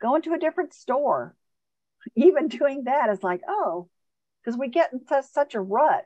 [0.01, 1.35] go into a different store.
[2.15, 3.87] Even doing that is like, oh,
[4.41, 6.05] because we get into such a rut.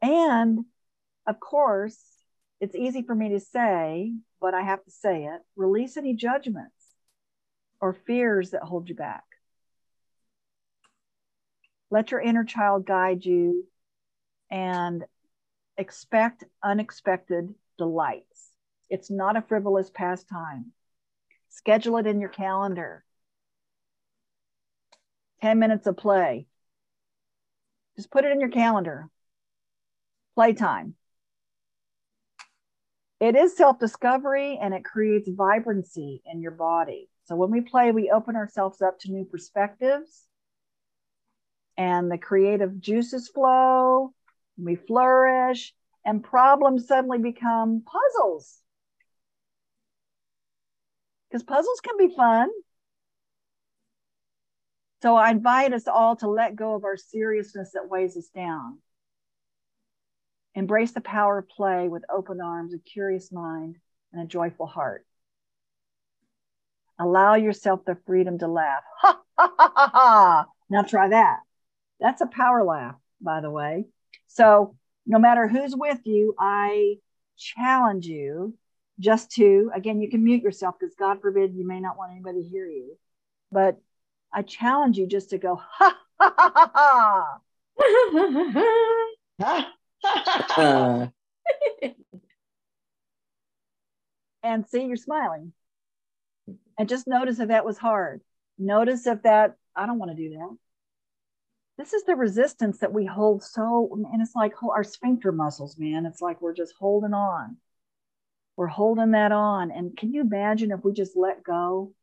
[0.00, 0.64] And
[1.26, 1.98] of course,
[2.60, 6.72] it's easy for me to say, but I have to say it release any judgments
[7.80, 9.24] or fears that hold you back.
[11.90, 13.66] Let your inner child guide you
[14.50, 15.04] and
[15.78, 18.52] expect unexpected delights.
[18.90, 20.72] It's not a frivolous pastime.
[21.48, 23.04] Schedule it in your calendar.
[25.40, 26.46] 10 minutes of play.
[27.96, 29.08] Just put it in your calendar.
[30.34, 30.94] Playtime.
[33.20, 37.08] It is self discovery and it creates vibrancy in your body.
[37.24, 40.26] So when we play, we open ourselves up to new perspectives
[41.76, 44.12] and the creative juices flow,
[44.64, 48.58] we flourish, and problems suddenly become puzzles.
[51.28, 52.48] Because puzzles can be fun.
[55.02, 58.78] So I invite us all to let go of our seriousness that weighs us down.
[60.54, 63.76] Embrace the power of play with open arms, a curious mind,
[64.12, 65.06] and a joyful heart.
[66.98, 68.82] Allow yourself the freedom to laugh.
[69.02, 70.46] Ha ha ha ha ha.
[70.68, 71.40] Now try that.
[72.00, 73.86] That's a power laugh, by the way.
[74.28, 74.76] So
[75.06, 76.96] no matter who's with you, I
[77.36, 78.54] challenge you
[79.00, 82.42] just to, again, you can mute yourself because God forbid you may not want anybody
[82.42, 82.96] to hear you.
[83.50, 83.80] But
[84.32, 87.40] I challenge you just to go, ha ha ha ha ha.
[90.56, 91.06] Uh,
[94.42, 95.52] and see you're smiling.
[96.78, 98.20] And just notice if that was hard.
[98.58, 100.56] Notice if that, I don't want to do that.
[101.78, 106.06] This is the resistance that we hold so, and it's like our sphincter muscles, man.
[106.06, 107.56] It's like we're just holding on.
[108.56, 109.70] We're holding that on.
[109.70, 111.94] And can you imagine if we just let go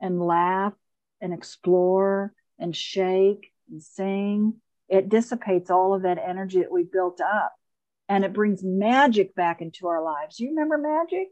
[0.00, 0.72] and laugh
[1.20, 4.54] and explore and shake and sing?
[4.88, 7.54] It dissipates all of that energy that we built up
[8.08, 10.40] and it brings magic back into our lives.
[10.40, 11.28] You remember magic?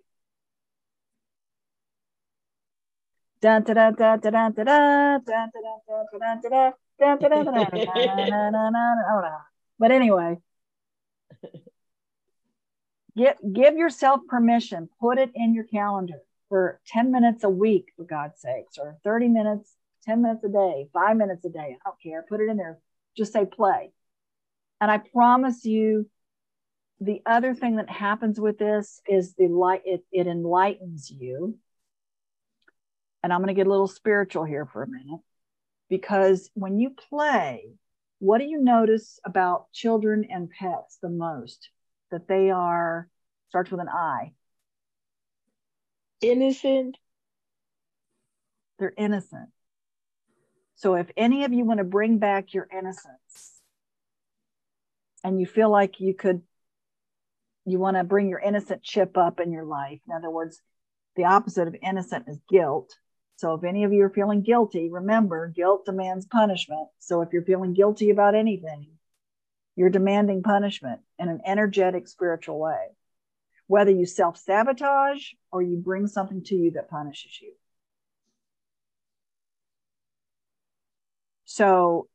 [3.40, 5.48] Dun, da, da, da, da, da, da, da, da,
[5.88, 6.70] da, da, da,
[9.78, 10.36] but anyway,
[13.16, 14.88] give, give yourself permission.
[15.01, 19.28] Put it in your calendar for 10 minutes a week, for God's sakes, or 30
[19.28, 19.74] minutes,
[20.05, 21.76] 10 minutes a day, five minutes a day.
[21.80, 22.24] I don't care.
[22.28, 22.78] Put it in there.
[23.16, 23.92] Just say play.
[24.80, 26.09] And I promise you,
[27.01, 31.57] the other thing that happens with this is the light, it, it enlightens you.
[33.22, 35.20] And I'm going to get a little spiritual here for a minute
[35.89, 37.72] because when you play,
[38.18, 41.70] what do you notice about children and pets the most?
[42.11, 43.09] That they are,
[43.49, 44.32] starts with an I.
[46.20, 46.97] innocent.
[48.78, 49.51] They're innocent.
[50.76, 53.61] So if any of you want to bring back your innocence
[55.24, 56.43] and you feel like you could,
[57.66, 60.61] you want to bring your innocent chip up in your life, in other words,
[61.16, 62.97] the opposite of innocent is guilt.
[63.39, 66.89] So if any of you are feeling guilty, remember guilt demands punishment.
[66.99, 68.89] So if you're feeling guilty about anything,
[69.76, 72.89] you're demanding punishment in an energetic, spiritual way,
[73.68, 77.53] whether you self sabotage or you bring something to you that punishes you.
[81.45, 82.09] So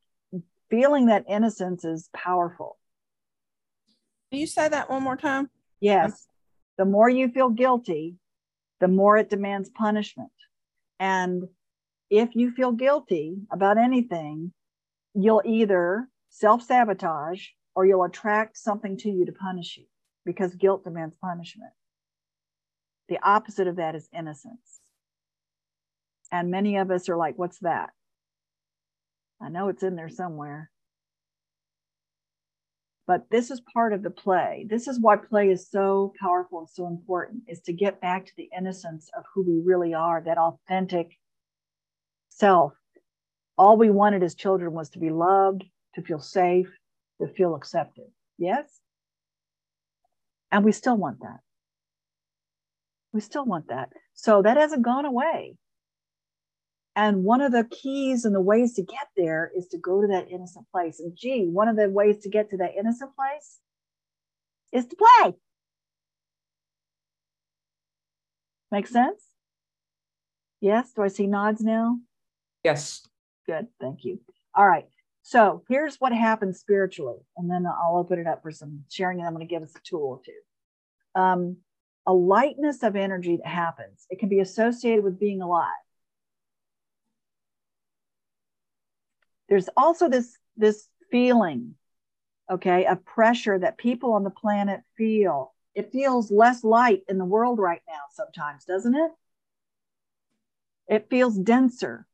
[0.70, 2.78] feeling that innocence is powerful.
[4.30, 5.50] Can you say that one more time?
[5.80, 6.28] Yes.
[6.78, 8.18] The more you feel guilty,
[8.82, 10.33] the more it demands punishment.
[11.04, 11.50] And
[12.10, 14.54] if you feel guilty about anything,
[15.14, 17.46] you'll either self sabotage
[17.76, 19.84] or you'll attract something to you to punish you
[20.26, 21.74] because guilt demands punishment.
[23.10, 24.80] The opposite of that is innocence.
[26.32, 27.90] And many of us are like, what's that?
[29.42, 30.72] I know it's in there somewhere.
[33.06, 34.66] But this is part of the play.
[34.70, 38.36] This is why play is so powerful and so important is to get back to
[38.38, 41.18] the innocence of who we really are, that authentic
[42.30, 42.74] self.
[43.58, 46.72] All we wanted as children was to be loved, to feel safe,
[47.20, 48.06] to feel accepted.
[48.38, 48.80] Yes?
[50.52, 51.40] And we still want that.
[53.12, 53.90] We still want that.
[54.14, 55.58] So that hasn't gone away.
[56.96, 60.08] And one of the keys and the ways to get there is to go to
[60.08, 61.00] that innocent place.
[61.00, 63.60] And gee, one of the ways to get to that innocent place
[64.72, 65.34] is to play.
[68.72, 69.24] Make sense?
[70.62, 70.94] Yes.
[70.94, 71.98] Do I see nods now?
[72.64, 73.08] Yes.
[73.48, 73.68] Good.
[73.82, 74.20] Thank you.
[74.56, 74.86] All right.
[75.24, 79.28] So here's what happens spiritually, and then I'll open it up for some sharing, and
[79.28, 81.20] I'm going to give us a tool or two.
[81.20, 81.58] Um,
[82.06, 84.06] a lightness of energy that happens.
[84.10, 85.70] It can be associated with being alive.
[89.54, 91.76] There's also this this feeling,
[92.50, 95.54] okay, of pressure that people on the planet feel.
[95.76, 99.12] It feels less light in the world right now sometimes, doesn't it?
[100.88, 102.08] It feels denser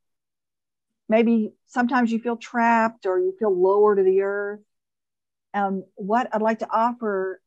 [1.09, 4.59] maybe sometimes you feel trapped or you feel lower to the earth.
[5.53, 7.41] Um, what I'd like to offer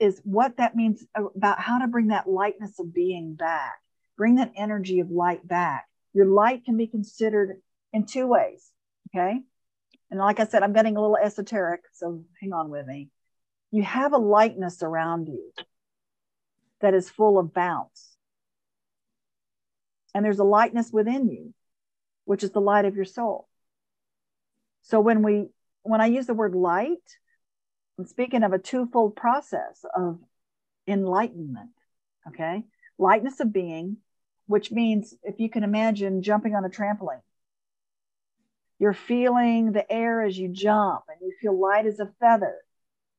[0.00, 3.80] is what that means about how to bring that lightness of being back,
[4.16, 5.86] bring that energy of light back.
[6.14, 7.60] Your light can be considered
[7.92, 8.72] in two ways.
[9.14, 9.40] Okay.
[10.10, 13.08] And like I said, I'm getting a little esoteric, so hang on with me.
[13.70, 15.52] You have a lightness around you
[16.80, 18.16] that is full of bounce.
[20.14, 21.54] And there's a lightness within you
[22.30, 23.48] which is the light of your soul.
[24.82, 25.48] So when we
[25.82, 27.18] when I use the word light,
[27.98, 30.20] I'm speaking of a twofold process of
[30.86, 31.70] enlightenment.
[32.28, 32.62] Okay.
[32.98, 33.96] Lightness of being,
[34.46, 37.22] which means if you can imagine jumping on a trampoline,
[38.80, 42.56] you're feeling the air as you jump and you feel light as a feather.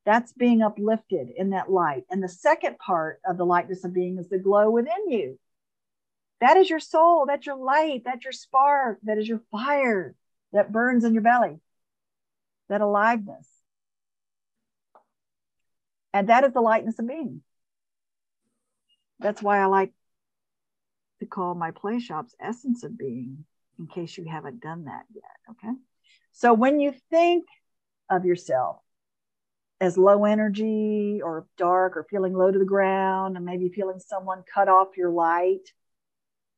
[0.06, 2.04] That's being uplifted in that light.
[2.10, 5.40] And the second part of the lightness of being is the glow within you.
[6.42, 7.28] That is your soul.
[7.28, 8.02] That's your light.
[8.04, 8.98] That's your spark.
[9.04, 10.16] That is your fire
[10.52, 11.60] that burns in your belly.
[12.68, 13.48] That aliveness.
[16.14, 17.44] And that is the lightness of being.
[19.20, 19.94] That's why I like
[21.20, 23.46] to call my play shops essence of being,
[23.82, 25.24] in case you haven't done that yet.
[25.50, 25.74] Okay.
[26.32, 27.46] So when you think
[28.10, 28.78] of yourself
[29.82, 34.44] as low energy or dark or feeling low to the ground and maybe feeling someone
[34.54, 35.68] cut off your light,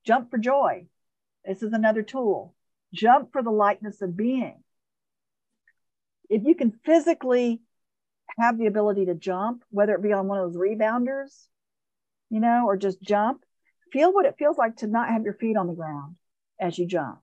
[0.03, 0.85] Jump for joy.
[1.45, 2.53] This is another tool.
[2.93, 4.61] Jump for the lightness of being.
[6.29, 7.61] If you can physically
[8.37, 11.47] have the ability to jump, whether it be on one of those rebounders,
[12.29, 13.43] you know, or just jump,
[13.91, 16.15] feel what it feels like to not have your feet on the ground
[16.63, 17.19] as you jump.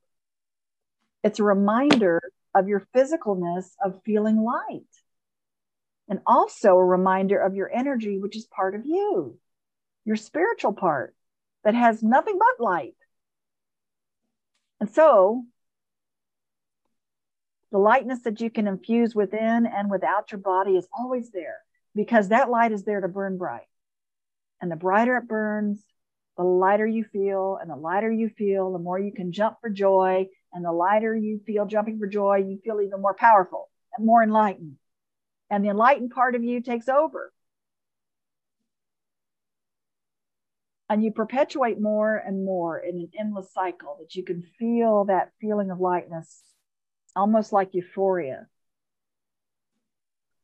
[1.25, 2.21] It's a reminder
[2.55, 4.83] of your physicalness of feeling light.
[6.09, 9.39] And also a reminder of your energy, which is part of you,
[10.05, 11.15] your spiritual part
[11.65, 12.97] that has nothing but light.
[14.81, 15.45] And so,
[17.71, 21.59] the lightness that you can infuse within and without your body is always there
[21.95, 23.69] because that light is there to burn bright.
[24.61, 25.85] And the brighter it burns,
[26.37, 27.59] the lighter you feel.
[27.61, 30.27] And the lighter you feel, the more you can jump for joy.
[30.53, 34.23] And the lighter you feel jumping for joy, you feel even more powerful and more
[34.23, 34.77] enlightened.
[35.51, 37.33] And the enlightened part of you takes over.
[40.91, 45.31] and you perpetuate more and more in an endless cycle that you can feel that
[45.41, 46.43] feeling of lightness
[47.17, 48.47] almost like euphoria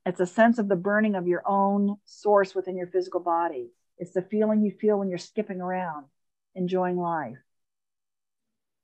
[0.06, 4.12] it's a sense of the burning of your own source within your physical body it's
[4.12, 6.06] the feeling you feel when you're skipping around
[6.54, 7.36] enjoying life.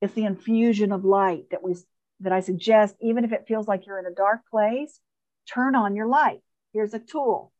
[0.00, 1.76] It's the infusion of light that we
[2.20, 5.00] that i suggest even if it feels like you're in a dark place
[5.52, 6.40] turn on your light.
[6.72, 7.52] Here's a tool.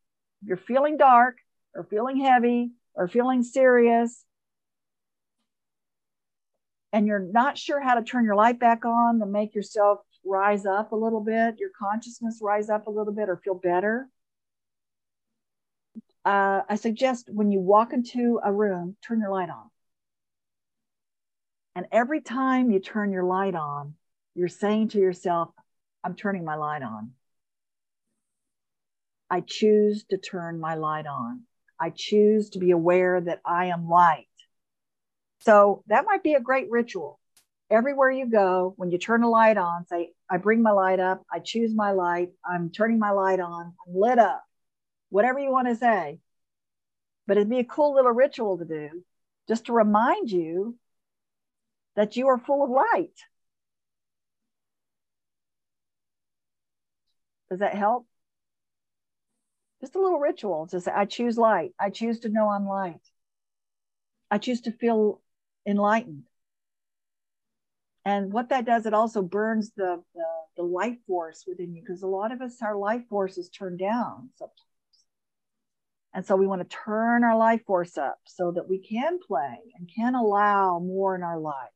[0.43, 1.39] If you're feeling dark
[1.75, 4.25] or feeling heavy or feeling serious
[6.93, 10.67] and you're not sure how to turn your light back on to make yourself rise
[10.67, 14.09] up a little bit, your consciousness rise up a little bit or feel better,
[16.25, 19.71] uh, I suggest when you walk into a room, turn your light on.
[21.75, 23.95] And every time you turn your light on,
[24.35, 25.51] you're saying to yourself,
[26.05, 27.13] I'm turning my light on.
[29.31, 31.43] I choose to turn my light on.
[31.81, 34.29] I choose to be aware that I am light.
[35.41, 37.19] So that might be a great ritual.
[37.71, 41.25] Everywhere you go, when you turn a light on, say, I bring my light up,
[41.33, 44.45] I choose my light, I'm turning my light on, I'm lit up,
[45.13, 46.19] whatever you want to say.
[47.27, 49.05] But it'd be a cool little ritual to do
[49.49, 50.77] just to remind you
[51.95, 53.19] that you are full of light.
[57.51, 58.07] Does that help?
[59.83, 61.73] just a little ritual to say, I choose light.
[61.79, 63.01] I choose to know I'm light.
[64.31, 65.21] I choose to feel
[65.67, 66.23] enlightened.
[68.05, 70.25] And what that does, it also burns the, the,
[70.57, 73.81] the life force within you because a lot of us, our life force is turned
[73.81, 74.72] down sometimes.
[76.15, 79.59] And so we want to turn our life force up so that we can play
[79.77, 81.71] and can allow more in our life.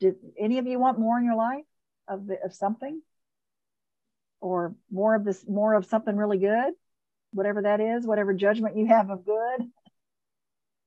[0.00, 1.64] Did any of you want more in your life
[2.08, 3.02] of, the, of something?
[4.40, 6.72] Or more of this, more of something really good?
[7.32, 9.68] Whatever that is, whatever judgment you have of good?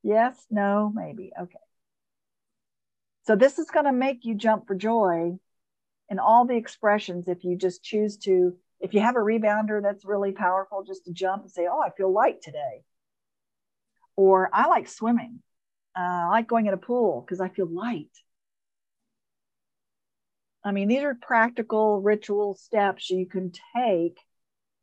[0.01, 1.32] Yes, no, maybe.
[1.39, 1.59] Okay.
[3.26, 5.38] So this is going to make you jump for joy
[6.09, 10.03] in all the expressions if you just choose to if you have a rebounder that's
[10.03, 12.84] really powerful just to jump and say oh i feel light today.
[14.15, 15.39] Or i like swimming.
[15.97, 18.11] Uh, i like going in a pool because i feel light.
[20.63, 24.19] I mean these are practical ritual steps you can take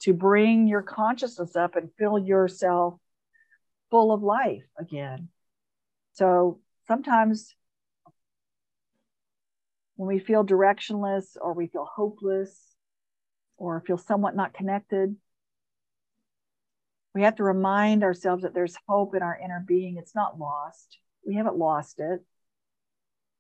[0.01, 2.99] to bring your consciousness up and fill yourself
[3.91, 5.29] full of life again.
[6.15, 7.55] So sometimes
[9.97, 12.70] when we feel directionless or we feel hopeless
[13.61, 15.15] or feel somewhat not connected,
[17.15, 19.99] we have to remind ourselves that there's hope in our inner being.
[19.99, 20.99] It's not lost.
[21.27, 22.25] We haven't lost it.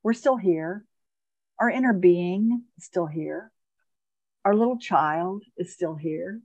[0.02, 0.84] We're still here.
[1.58, 3.50] Our inner being is still here.
[4.44, 6.40] Our little child is still here.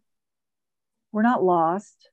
[1.11, 2.09] We're not lost.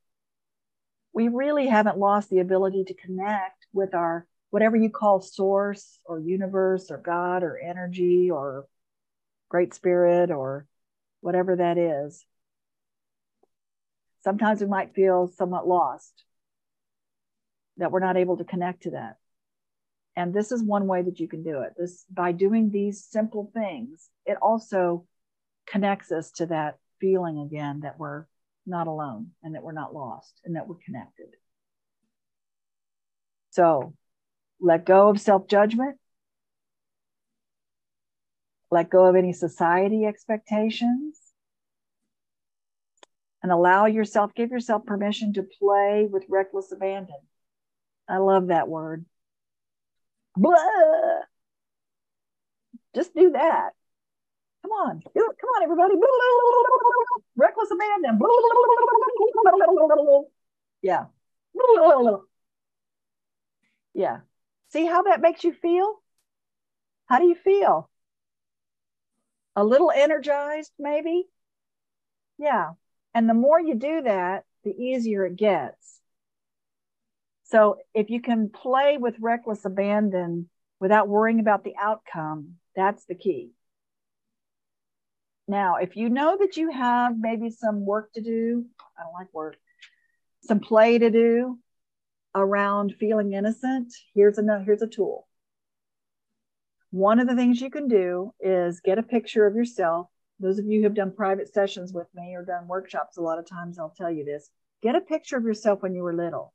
[1.13, 6.19] We really haven't lost the ability to connect with our whatever you call source or
[6.19, 8.67] universe or God or energy or
[9.49, 10.67] great spirit or
[11.23, 12.27] whatever that is.
[14.23, 16.25] Sometimes we might feel somewhat lost
[17.79, 19.17] that we're not able to connect to that.
[20.15, 21.73] And this is one way that you can do it.
[21.79, 25.07] This by doing these simple things, it also
[25.67, 28.27] connects us to that feeling again that we're
[28.67, 31.29] not alone and that we're not lost and that we're connected.
[33.51, 33.95] So
[34.61, 35.97] let go of self judgment.
[38.73, 41.21] Let go of any society expectations.
[43.43, 47.19] And allow yourself, give yourself permission to play with reckless abandon.
[48.09, 49.05] I love that word.
[50.37, 50.57] Blah.
[52.95, 53.73] Just do that.
[54.63, 55.03] Come on.
[55.03, 55.95] Come on, everybody.
[57.37, 58.19] Reckless abandon.
[60.81, 61.05] Yeah.
[63.93, 64.21] Yeah.
[64.71, 66.01] See how that makes you feel?
[67.05, 67.91] How do you feel?
[69.57, 71.25] A little energized, maybe?
[72.39, 72.71] Yeah.
[73.15, 76.01] And the more you do that, the easier it gets.
[77.45, 80.49] So if you can play with reckless abandon
[80.81, 83.51] without worrying about the outcome, that's the key.
[85.47, 88.65] Now, if you know that you have maybe some work to do,
[88.99, 89.57] I don't like work,
[90.45, 91.59] some play to do,
[92.35, 95.29] around feeling innocent, here's a here's a tool.
[96.93, 100.09] One of the things you can do is get a picture of yourself.
[100.39, 103.39] Those of you who have done private sessions with me or done workshops, a lot
[103.39, 104.51] of times I'll tell you this.
[104.83, 106.53] Get a picture of yourself when you were little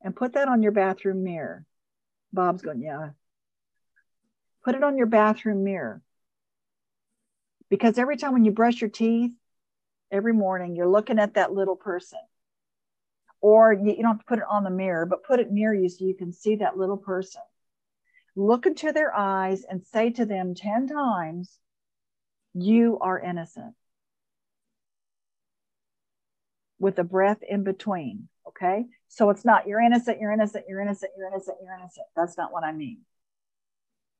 [0.00, 1.66] and put that on your bathroom mirror.
[2.32, 3.10] Bob's going, yeah.
[4.64, 6.00] Put it on your bathroom mirror.
[7.68, 9.32] Because every time when you brush your teeth,
[10.10, 12.20] every morning, you're looking at that little person
[13.42, 15.90] or you, don't have to put it on the mirror, but put it near you
[15.90, 17.42] so you can see that little person.
[18.34, 21.58] Look into their eyes and say to them 10 times,
[22.54, 23.74] You are innocent.
[26.78, 28.28] With a breath in between.
[28.48, 28.86] Okay.
[29.08, 32.06] So it's not you're innocent, you're innocent, you're innocent, you're innocent, you're innocent.
[32.16, 33.00] That's not what I mean.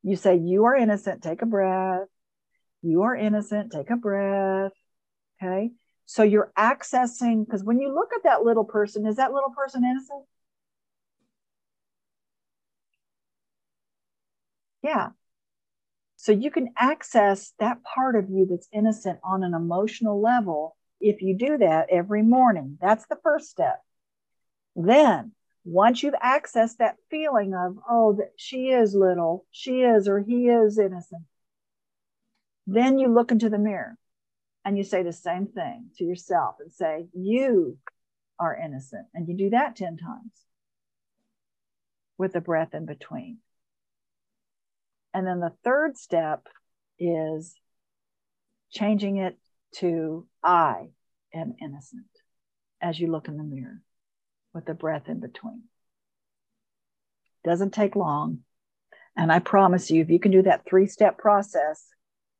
[0.02, 2.08] You say, You are innocent, take a breath.
[2.82, 4.72] You are innocent, take a breath.
[5.42, 5.70] Okay.
[6.06, 9.84] So you're accessing, because when you look at that little person, is that little person
[9.84, 10.24] innocent?
[14.82, 15.10] Yeah.
[16.16, 21.20] So you can access that part of you that's innocent on an emotional level if
[21.20, 22.78] you do that every morning.
[22.80, 23.82] That's the first step.
[24.76, 25.32] Then,
[25.64, 30.48] once you've accessed that feeling of, oh, that she is little, she is, or he
[30.48, 31.22] is innocent,
[32.66, 33.96] then you look into the mirror
[34.64, 37.78] and you say the same thing to yourself and say, You
[38.38, 39.06] are innocent.
[39.14, 40.32] And you do that 10 times
[42.18, 43.38] with a breath in between.
[45.14, 46.46] And then the third step
[46.98, 47.54] is
[48.70, 49.36] changing it
[49.76, 50.88] to I
[51.34, 52.06] am innocent
[52.80, 53.80] as you look in the mirror
[54.54, 55.64] with a breath in between.
[57.44, 58.40] Doesn't take long.
[59.16, 61.92] And I promise you, if you can do that three step process,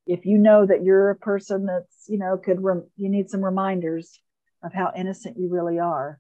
[0.07, 3.45] if you know that you're a person that's you know could rem- you need some
[3.45, 4.19] reminders
[4.63, 6.19] of how innocent you really are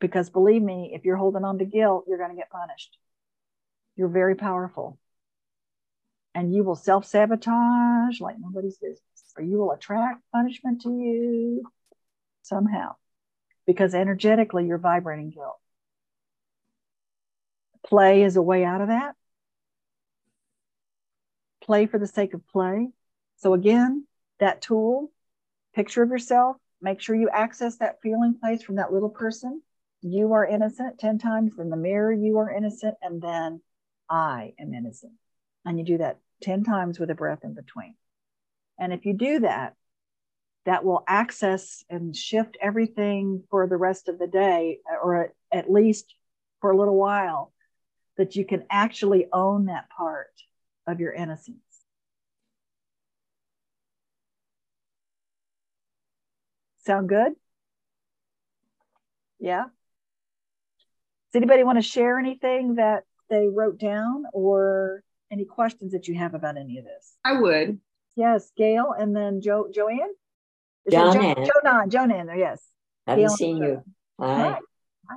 [0.00, 2.98] because believe me if you're holding on to guilt you're going to get punished
[3.96, 4.98] you're very powerful
[6.36, 9.00] and you will self sabotage like nobody's business,
[9.38, 11.62] or you will attract punishment to you
[12.42, 12.94] somehow
[13.66, 15.56] because energetically you're vibrating guilt.
[17.86, 19.16] Play is a way out of that.
[21.62, 22.90] Play for the sake of play.
[23.38, 24.06] So, again,
[24.38, 25.10] that tool,
[25.74, 29.62] picture of yourself, make sure you access that feeling place from that little person.
[30.02, 31.58] You are innocent 10 times.
[31.58, 32.96] In the mirror, you are innocent.
[33.00, 33.62] And then
[34.10, 35.14] I am innocent.
[35.64, 37.94] And you do that 10 times with a breath in between.
[38.78, 39.74] And if you do that,
[40.66, 46.14] that will access and shift everything for the rest of the day, or at least
[46.60, 47.52] for a little while,
[48.16, 50.32] that you can actually own that part
[50.86, 51.58] of your innocence.
[56.84, 57.32] Sound good?
[59.38, 59.64] Yeah.
[59.64, 66.14] Does anybody want to share anything that they wrote down or any questions that you
[66.14, 67.14] have about any of this?
[67.24, 67.78] I would.
[68.16, 70.10] Yes, Gail, and then Jo Joanne.
[70.86, 71.34] Is Joanne.
[71.36, 72.62] Jo- Joanne, Joanne, there, yes.
[73.06, 73.82] Haven't Gail seen you.
[74.20, 74.58] Hi.
[75.10, 75.16] Hi.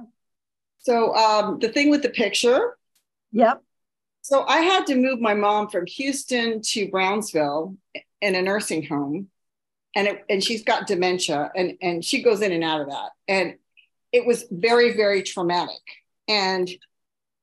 [0.79, 2.77] So um, the thing with the picture,
[3.31, 3.61] Yep.
[4.21, 7.75] so I had to move my mom from Houston to Brownsville
[8.21, 9.27] in a nursing home,
[9.95, 13.11] and it, and she's got dementia, and and she goes in and out of that,
[13.27, 13.55] and
[14.11, 15.81] it was very very traumatic,
[16.27, 16.69] and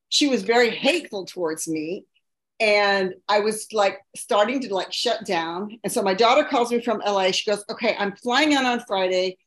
[0.08, 2.04] she was very hateful towards me,
[2.59, 6.80] and I was like starting to like shut down, and so my daughter calls me
[6.80, 7.30] from LA.
[7.30, 9.38] She goes, "Okay, I'm flying out on Friday.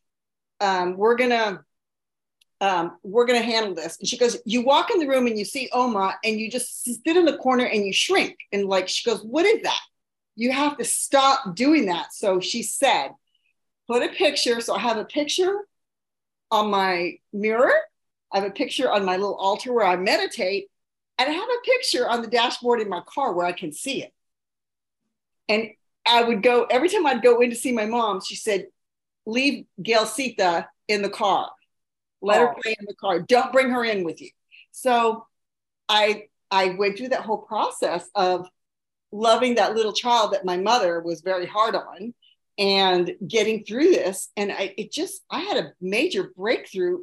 [0.60, 1.64] Um, we're gonna."
[2.62, 3.98] um, we're to handle this.
[4.00, 6.84] And she goes, you walk in the room and you see Oma and you just
[6.84, 8.38] sit in the corner and you shrink.
[8.52, 9.80] And like, she goes, what is that?
[10.36, 12.14] You have to stop doing that.
[12.14, 13.12] So she said,
[13.88, 14.60] put a picture.
[14.62, 15.58] So I have a picture
[16.52, 17.74] on my mirror.
[18.32, 20.70] I have a picture on my little altar where I meditate.
[21.20, 24.02] And I have a picture on the dashboard in my car where I can see
[24.02, 24.12] it.
[25.48, 25.70] And
[26.08, 28.68] I would go, every time I'd go in to see my mom, she said,
[29.26, 31.52] leave Gail Sita in the car
[32.22, 32.62] let her Oh.
[32.62, 34.30] play in the car don't bring her in with you
[34.72, 35.26] so
[35.88, 38.48] i i went through that whole process of
[39.12, 42.14] loving that little child that my mother was very hard on
[42.58, 46.98] and getting through this and i it just i had a major breakthrough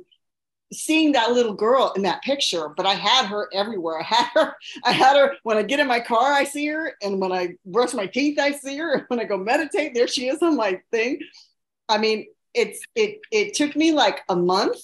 [0.76, 4.54] seeing that little girl in that picture but i had her everywhere i had her
[4.84, 7.54] i had her when i get in my car i see her and when i
[7.64, 10.56] brush my teeth i see her And when i go meditate there she is on
[10.56, 11.20] my thing
[11.88, 14.78] i mean it's it it took me like a month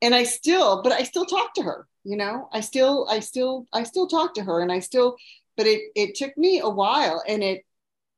[0.00, 3.66] and I still, but I still talk to her, you know, I still, I still,
[3.72, 5.16] I still talk to her and I still,
[5.56, 7.64] but it, it took me a while and it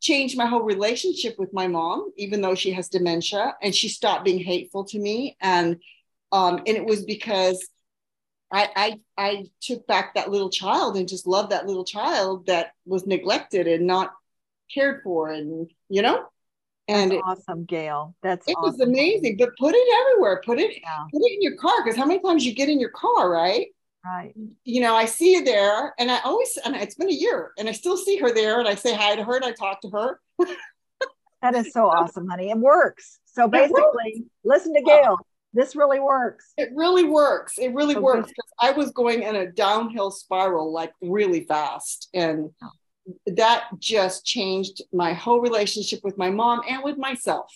[0.00, 4.24] changed my whole relationship with my mom, even though she has dementia and she stopped
[4.24, 5.36] being hateful to me.
[5.40, 5.80] And,
[6.32, 7.68] um, and it was because
[8.52, 12.72] I, I, I took back that little child and just loved that little child that
[12.84, 14.12] was neglected and not
[14.72, 16.26] cared for and, you know,
[16.90, 18.16] and That's awesome, Gail.
[18.20, 20.42] That's it was amazing, but put it everywhere.
[20.44, 22.80] Put it Yeah, put it in your car because how many times you get in
[22.80, 23.68] your car, right?
[24.04, 24.34] right.
[24.64, 27.68] You know, I see you there, and I always and it's been a year, and
[27.68, 29.90] I still see her there, and I say hi to her, and I talk to
[29.90, 30.20] her.
[31.42, 32.50] That is so awesome, honey.
[32.50, 33.20] It works.
[33.24, 33.72] So works.
[33.72, 35.16] basically, listen to Gail.
[35.52, 36.52] This really works.
[36.56, 37.58] It really works.
[37.58, 42.50] It really So works I was going in a downhill spiral like really fast, and
[43.26, 47.52] that just changed my whole relationship with my mom and with myself.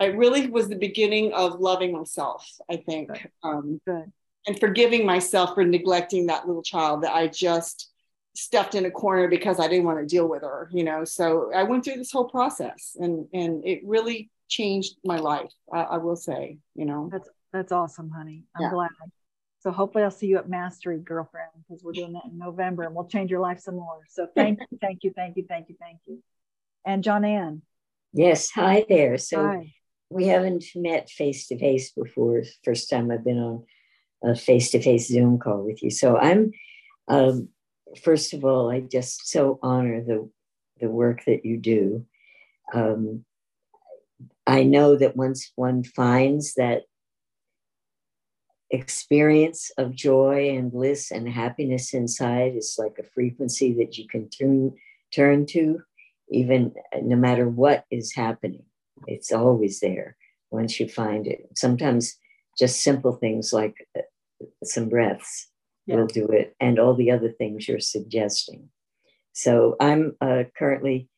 [0.00, 2.50] It really was the beginning of loving myself.
[2.68, 3.08] I think.
[3.08, 3.30] Good.
[3.44, 4.12] Um, Good.
[4.46, 7.90] and forgiving myself for neglecting that little child that I just
[8.36, 11.04] stuffed in a corner because I didn't want to deal with her, you know.
[11.04, 15.50] So I went through this whole process and and it really changed my life.
[15.72, 17.08] I, I will say, you know.
[17.12, 18.44] That's that's awesome, honey.
[18.56, 18.70] I'm Yeah.
[18.70, 18.90] glad.
[19.60, 22.94] So hopefully I'll see you at Mastery, girlfriend, because we're doing that in November and
[22.94, 24.00] we'll change your life some more.
[24.10, 26.22] So thank you, thank you, thank you, thank you, thank you.
[26.84, 27.62] And Joanne.
[28.12, 29.16] Yes, hi there.
[29.16, 29.72] So Hi.
[30.10, 32.42] we haven't met face to face before.
[32.62, 33.64] First time I've been on
[34.22, 35.90] a face to face Zoom call with you.
[35.90, 36.52] So I'm,
[37.08, 37.48] um,
[38.02, 40.30] first of all, I just so honor the
[40.80, 42.04] the work that you do.
[42.72, 43.24] Um,
[44.46, 46.82] I know that once one finds that
[48.70, 54.28] experience of joy and bliss and happiness inside, it's like a frequency that you can
[54.28, 54.74] turn
[55.14, 55.80] turn to,
[56.28, 58.64] even no matter what is happening.
[59.06, 60.16] It's always there
[60.50, 61.48] once you find it.
[61.54, 62.16] Sometimes
[62.58, 64.02] just simple things like uh,
[64.64, 65.48] some breaths
[65.86, 65.96] Yeah.
[65.96, 68.70] will do it, and all the other things you're suggesting.
[69.32, 71.08] So I'm uh, currently,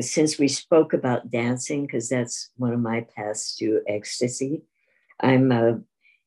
[0.00, 4.62] since we spoke about dancing, because that's one of my paths to ecstasy,
[5.20, 5.72] I'm uh,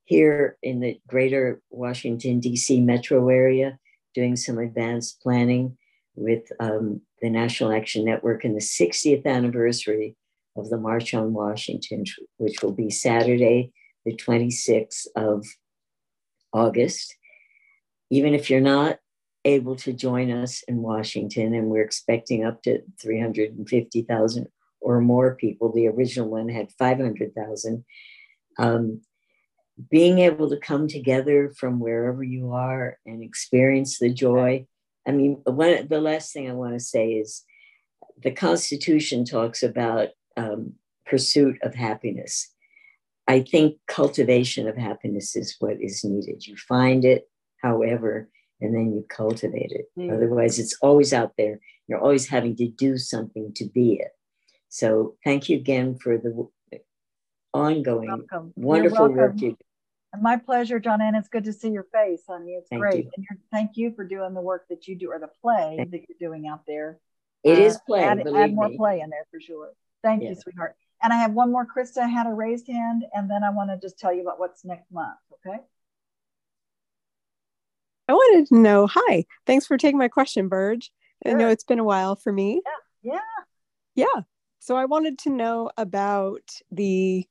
[0.06, 2.82] here in the greater Washington, D.C.
[2.82, 3.78] metro area
[4.14, 5.78] doing some advanced planning
[6.16, 10.16] with um, the National Action Network and the 60th anniversary
[10.56, 12.06] of the March on Washington,
[12.38, 13.74] which will be Saturday,
[14.06, 15.46] the 26th of
[16.54, 17.16] August.
[18.10, 19.00] Even if you're not
[19.46, 24.48] able to join us in Washington, and we're expecting up to 350,000
[24.82, 27.86] or more people, the original one had 500,000.
[28.58, 29.02] Um,
[29.90, 34.66] being able to come together from wherever you are and experience the joy.
[35.08, 37.44] I mean, one, the last thing I want to say is
[38.22, 40.74] the Constitution talks about um,
[41.06, 42.52] pursuit of happiness.
[43.28, 46.46] I think cultivation of happiness is what is needed.
[46.46, 47.28] You find it,
[47.62, 48.30] however,
[48.62, 49.86] and then you cultivate it.
[49.98, 50.16] Mm.
[50.16, 51.60] Otherwise, it's always out there.
[51.88, 54.12] You're always having to do something to be it.
[54.70, 56.48] So, thank you again for the
[57.54, 58.54] ongoing welcome.
[58.56, 59.58] wonderful work you do.
[60.22, 61.16] My pleasure, Joanne.
[61.16, 62.52] It's good to see your face, honey.
[62.52, 63.06] It's thank great.
[63.06, 63.12] You.
[63.18, 66.02] And thank you for doing the work that you do or the play thank that
[66.08, 67.00] you're doing out there.
[67.44, 68.04] It uh, is play.
[68.04, 69.72] Add, add more play in there for sure.
[70.04, 70.30] Thank yeah.
[70.30, 70.76] you, sweetheart.
[71.04, 71.66] And I have one more.
[71.66, 74.64] Krista had a raised hand, and then I want to just tell you about what's
[74.64, 75.18] next month.
[75.46, 75.60] Okay.
[78.08, 78.88] I wanted to know.
[78.92, 80.92] Hi, thanks for taking my question, Burge.
[81.26, 81.36] Sure.
[81.36, 82.62] I know it's been a while for me.
[83.04, 83.14] Yeah.
[83.14, 84.06] Yeah.
[84.16, 84.22] Yeah.
[84.60, 86.42] So I wanted to know about
[86.72, 87.26] the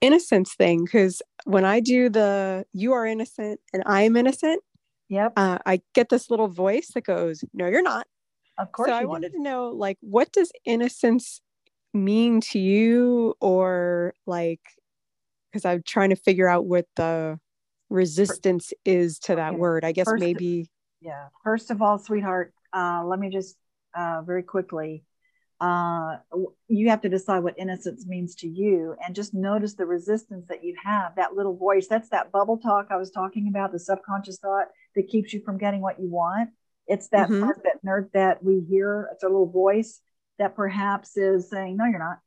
[0.00, 4.62] innocence thing because when I do the "you are innocent" and "I am innocent,"
[5.08, 8.06] yep, uh, I get this little voice that goes, "No, you're not."
[8.58, 8.88] Of course.
[8.88, 11.40] So I wanted to know, like, what does innocence
[11.94, 14.60] mean to you, or like,
[15.50, 17.38] because I'm trying to figure out what the
[17.92, 19.58] resistance is to that okay.
[19.58, 19.84] word.
[19.84, 20.70] I guess first, maybe.
[21.00, 21.26] Yeah.
[21.44, 23.56] First of all, sweetheart, uh, let me just
[23.94, 25.04] uh, very quickly.
[25.60, 26.16] Uh,
[26.66, 30.64] you have to decide what innocence means to you and just notice the resistance that
[30.64, 34.38] you have that little voice that's that bubble talk i was talking about the subconscious
[34.38, 34.66] thought
[34.96, 36.50] that keeps you from getting what you want
[36.88, 37.44] it's that mm-hmm.
[37.44, 40.00] part that nerd that we hear it's a little voice
[40.40, 42.18] that perhaps is saying no you're not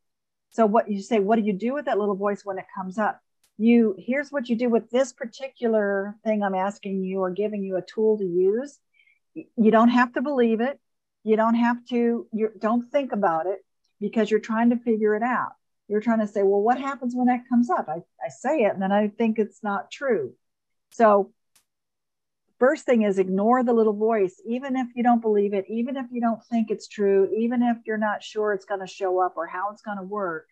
[0.51, 2.97] so what you say what do you do with that little voice when it comes
[2.97, 3.19] up
[3.57, 7.77] you here's what you do with this particular thing i'm asking you or giving you
[7.77, 8.79] a tool to use.
[9.33, 10.79] You don't have to believe it.
[11.23, 13.59] You don't have to you don't think about it
[13.99, 15.53] because you're trying to figure it out.
[15.87, 17.87] You're trying to say well what happens when that comes up?
[17.87, 20.33] I, I say it and then i think it's not true.
[20.91, 21.31] So
[22.59, 24.41] first thing is ignore the little voice.
[24.45, 27.77] Even if you don't believe it even if you don't think it's true even if
[27.85, 30.47] you're not sure it's going to show up or how it's going to work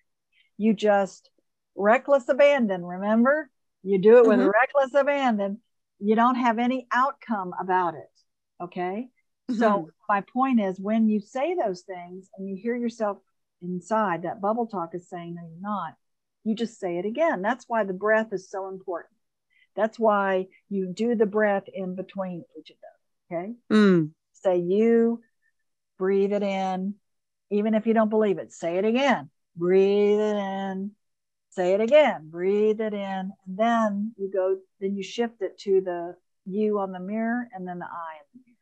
[0.57, 1.29] you just
[1.75, 3.49] reckless abandon, remember?
[3.83, 4.49] You do it with mm-hmm.
[4.49, 5.59] reckless abandon.
[5.99, 8.63] You don't have any outcome about it.
[8.63, 9.09] Okay.
[9.49, 9.59] Mm-hmm.
[9.59, 13.17] So, my point is when you say those things and you hear yourself
[13.61, 15.95] inside, that bubble talk is saying, no, you're not,
[16.43, 17.41] you just say it again.
[17.41, 19.13] That's why the breath is so important.
[19.75, 23.39] That's why you do the breath in between each of those.
[23.39, 23.53] Okay.
[23.71, 24.11] Mm.
[24.33, 25.21] Say you,
[25.97, 26.95] breathe it in.
[27.49, 29.29] Even if you don't believe it, say it again.
[29.55, 30.91] Breathe it in
[31.53, 32.29] say it again.
[32.29, 33.31] Breathe it in.
[33.45, 37.67] And then you go then you shift it to the you on the mirror and
[37.67, 38.57] then the i in the mirror.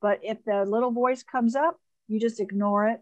[0.00, 3.00] But if the little voice comes up you just ignore it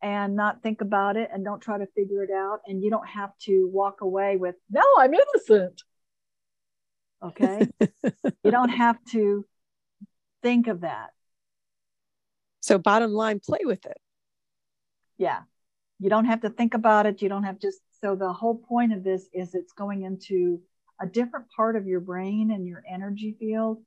[0.00, 2.60] and not think about it and don't try to figure it out.
[2.66, 5.82] And you don't have to walk away with no i'm innocent.
[7.22, 7.68] Okay?
[8.44, 9.44] You don't have to
[10.42, 11.10] think of that.
[12.60, 13.98] So bottom line play with it.
[15.18, 15.40] Yeah
[15.98, 18.92] you don't have to think about it you don't have just so the whole point
[18.92, 20.60] of this is it's going into
[21.00, 23.82] a different part of your brain and your energy field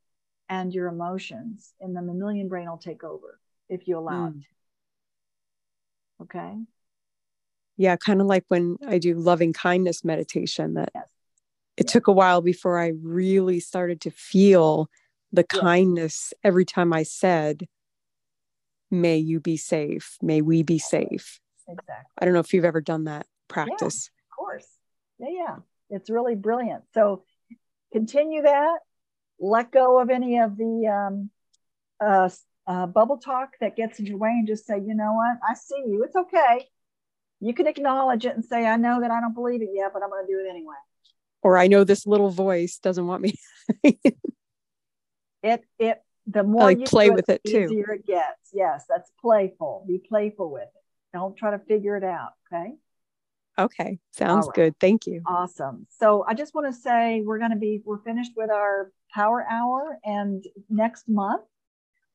[0.49, 3.39] and your emotions and the mammalian brain will take over
[3.69, 4.39] if you allow mm.
[4.39, 4.45] it
[6.21, 6.55] okay
[7.77, 11.05] yeah kind of like when i do loving kindness meditation that yes.
[11.77, 11.93] it yes.
[11.93, 14.89] took a while before i really started to feel
[15.31, 15.61] the yes.
[15.61, 17.67] kindness every time i said
[18.89, 21.40] may you be safe may we be safe
[21.71, 22.11] exactly.
[22.17, 24.09] I don't know if you've ever done that practice.
[24.09, 24.67] Yeah, of course.
[25.19, 25.55] Yeah, yeah.
[25.89, 26.83] It's really brilliant.
[26.93, 27.23] So
[27.91, 28.79] continue that.
[29.39, 31.29] Let go of any of the um,
[31.99, 32.29] uh,
[32.67, 35.37] uh, bubble talk that gets in your way and just say, you know what?
[35.47, 36.03] I see you.
[36.03, 36.67] It's okay.
[37.39, 40.03] You can acknowledge it and say, I know that I don't believe it yet, but
[40.03, 40.75] I'm going to do it anyway.
[41.41, 43.33] Or I know this little voice doesn't want me.
[45.43, 47.63] it, it, the more like you play with it, it too.
[47.63, 48.51] easier it gets.
[48.53, 49.83] Yes, that's playful.
[49.87, 50.69] Be playful with it.
[51.13, 52.31] Don't try to figure it out.
[52.51, 52.73] Okay.
[53.59, 53.99] Okay.
[54.11, 54.55] Sounds right.
[54.55, 54.79] good.
[54.79, 55.21] Thank you.
[55.25, 55.85] Awesome.
[55.99, 59.45] So I just want to say we're going to be, we're finished with our power
[59.49, 61.43] hour and next month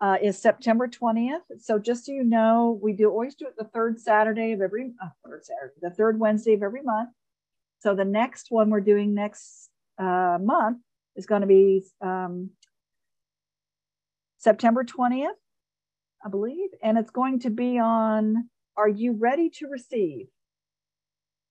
[0.00, 1.40] uh, is September 20th.
[1.58, 4.92] So just so you know, we do always do it the third Saturday of every,
[5.02, 7.10] uh, third Saturday, the third Wednesday of every month.
[7.80, 9.68] So the next one we're doing next
[9.98, 10.78] uh, month
[11.14, 12.50] is going to be um,
[14.38, 15.28] September 20th,
[16.24, 16.70] I believe.
[16.82, 20.26] And it's going to be on Are You Ready to Receive?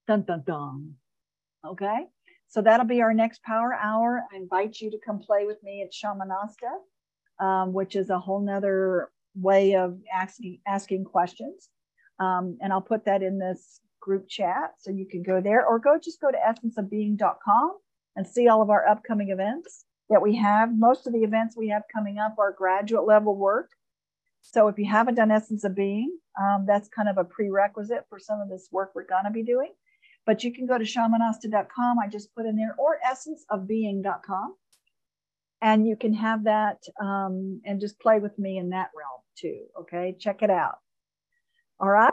[0.07, 0.95] Dun, dun, dun.
[1.65, 2.05] Okay.
[2.47, 4.23] So that'll be our next power hour.
[4.31, 8.39] I invite you to come play with me at Shamanasta, um, which is a whole
[8.39, 11.69] nother way of asking asking questions.
[12.19, 15.79] Um, and I'll put that in this group chat so you can go there or
[15.79, 17.77] go just go to essenceofbeing.com
[18.15, 20.77] and see all of our upcoming events that we have.
[20.77, 23.71] Most of the events we have coming up are graduate level work.
[24.51, 28.19] So if you haven't done Essence of Being, um, that's kind of a prerequisite for
[28.19, 29.71] some of this work we're going to be doing.
[30.25, 31.99] But you can go to shamanasta.com.
[31.99, 34.55] I just put in there or essenceofbeing.com.
[35.61, 39.65] And you can have that um, and just play with me in that realm too.
[39.81, 40.77] Okay, check it out.
[41.79, 42.11] All right.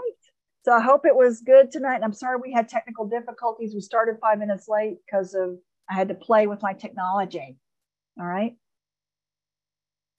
[0.64, 1.96] So I hope it was good tonight.
[1.96, 3.74] And I'm sorry we had technical difficulties.
[3.74, 5.58] We started five minutes late because of
[5.90, 7.58] I had to play with my technology.
[8.18, 8.56] All right.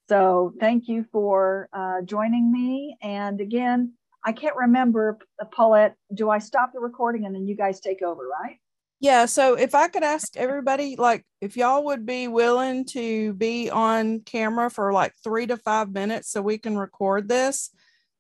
[0.10, 2.98] So thank you for uh, joining me.
[3.02, 3.94] And again,
[4.26, 5.18] I can't remember,
[5.52, 8.58] Paulette, do I stop the recording and then you guys take over, right?
[9.00, 9.26] Yeah.
[9.26, 14.22] So if I could ask everybody, like, if y'all would be willing to be on
[14.22, 17.70] camera for like three to five minutes so we can record this.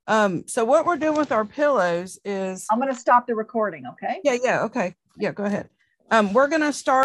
[0.07, 3.85] Um, so what we're doing with our pillows is I'm going to stop the recording.
[3.93, 4.19] Okay.
[4.25, 4.37] Yeah.
[4.43, 4.63] Yeah.
[4.63, 4.95] Okay.
[5.17, 5.31] Yeah.
[5.31, 5.69] Go ahead.
[6.11, 7.01] Um, we're going to start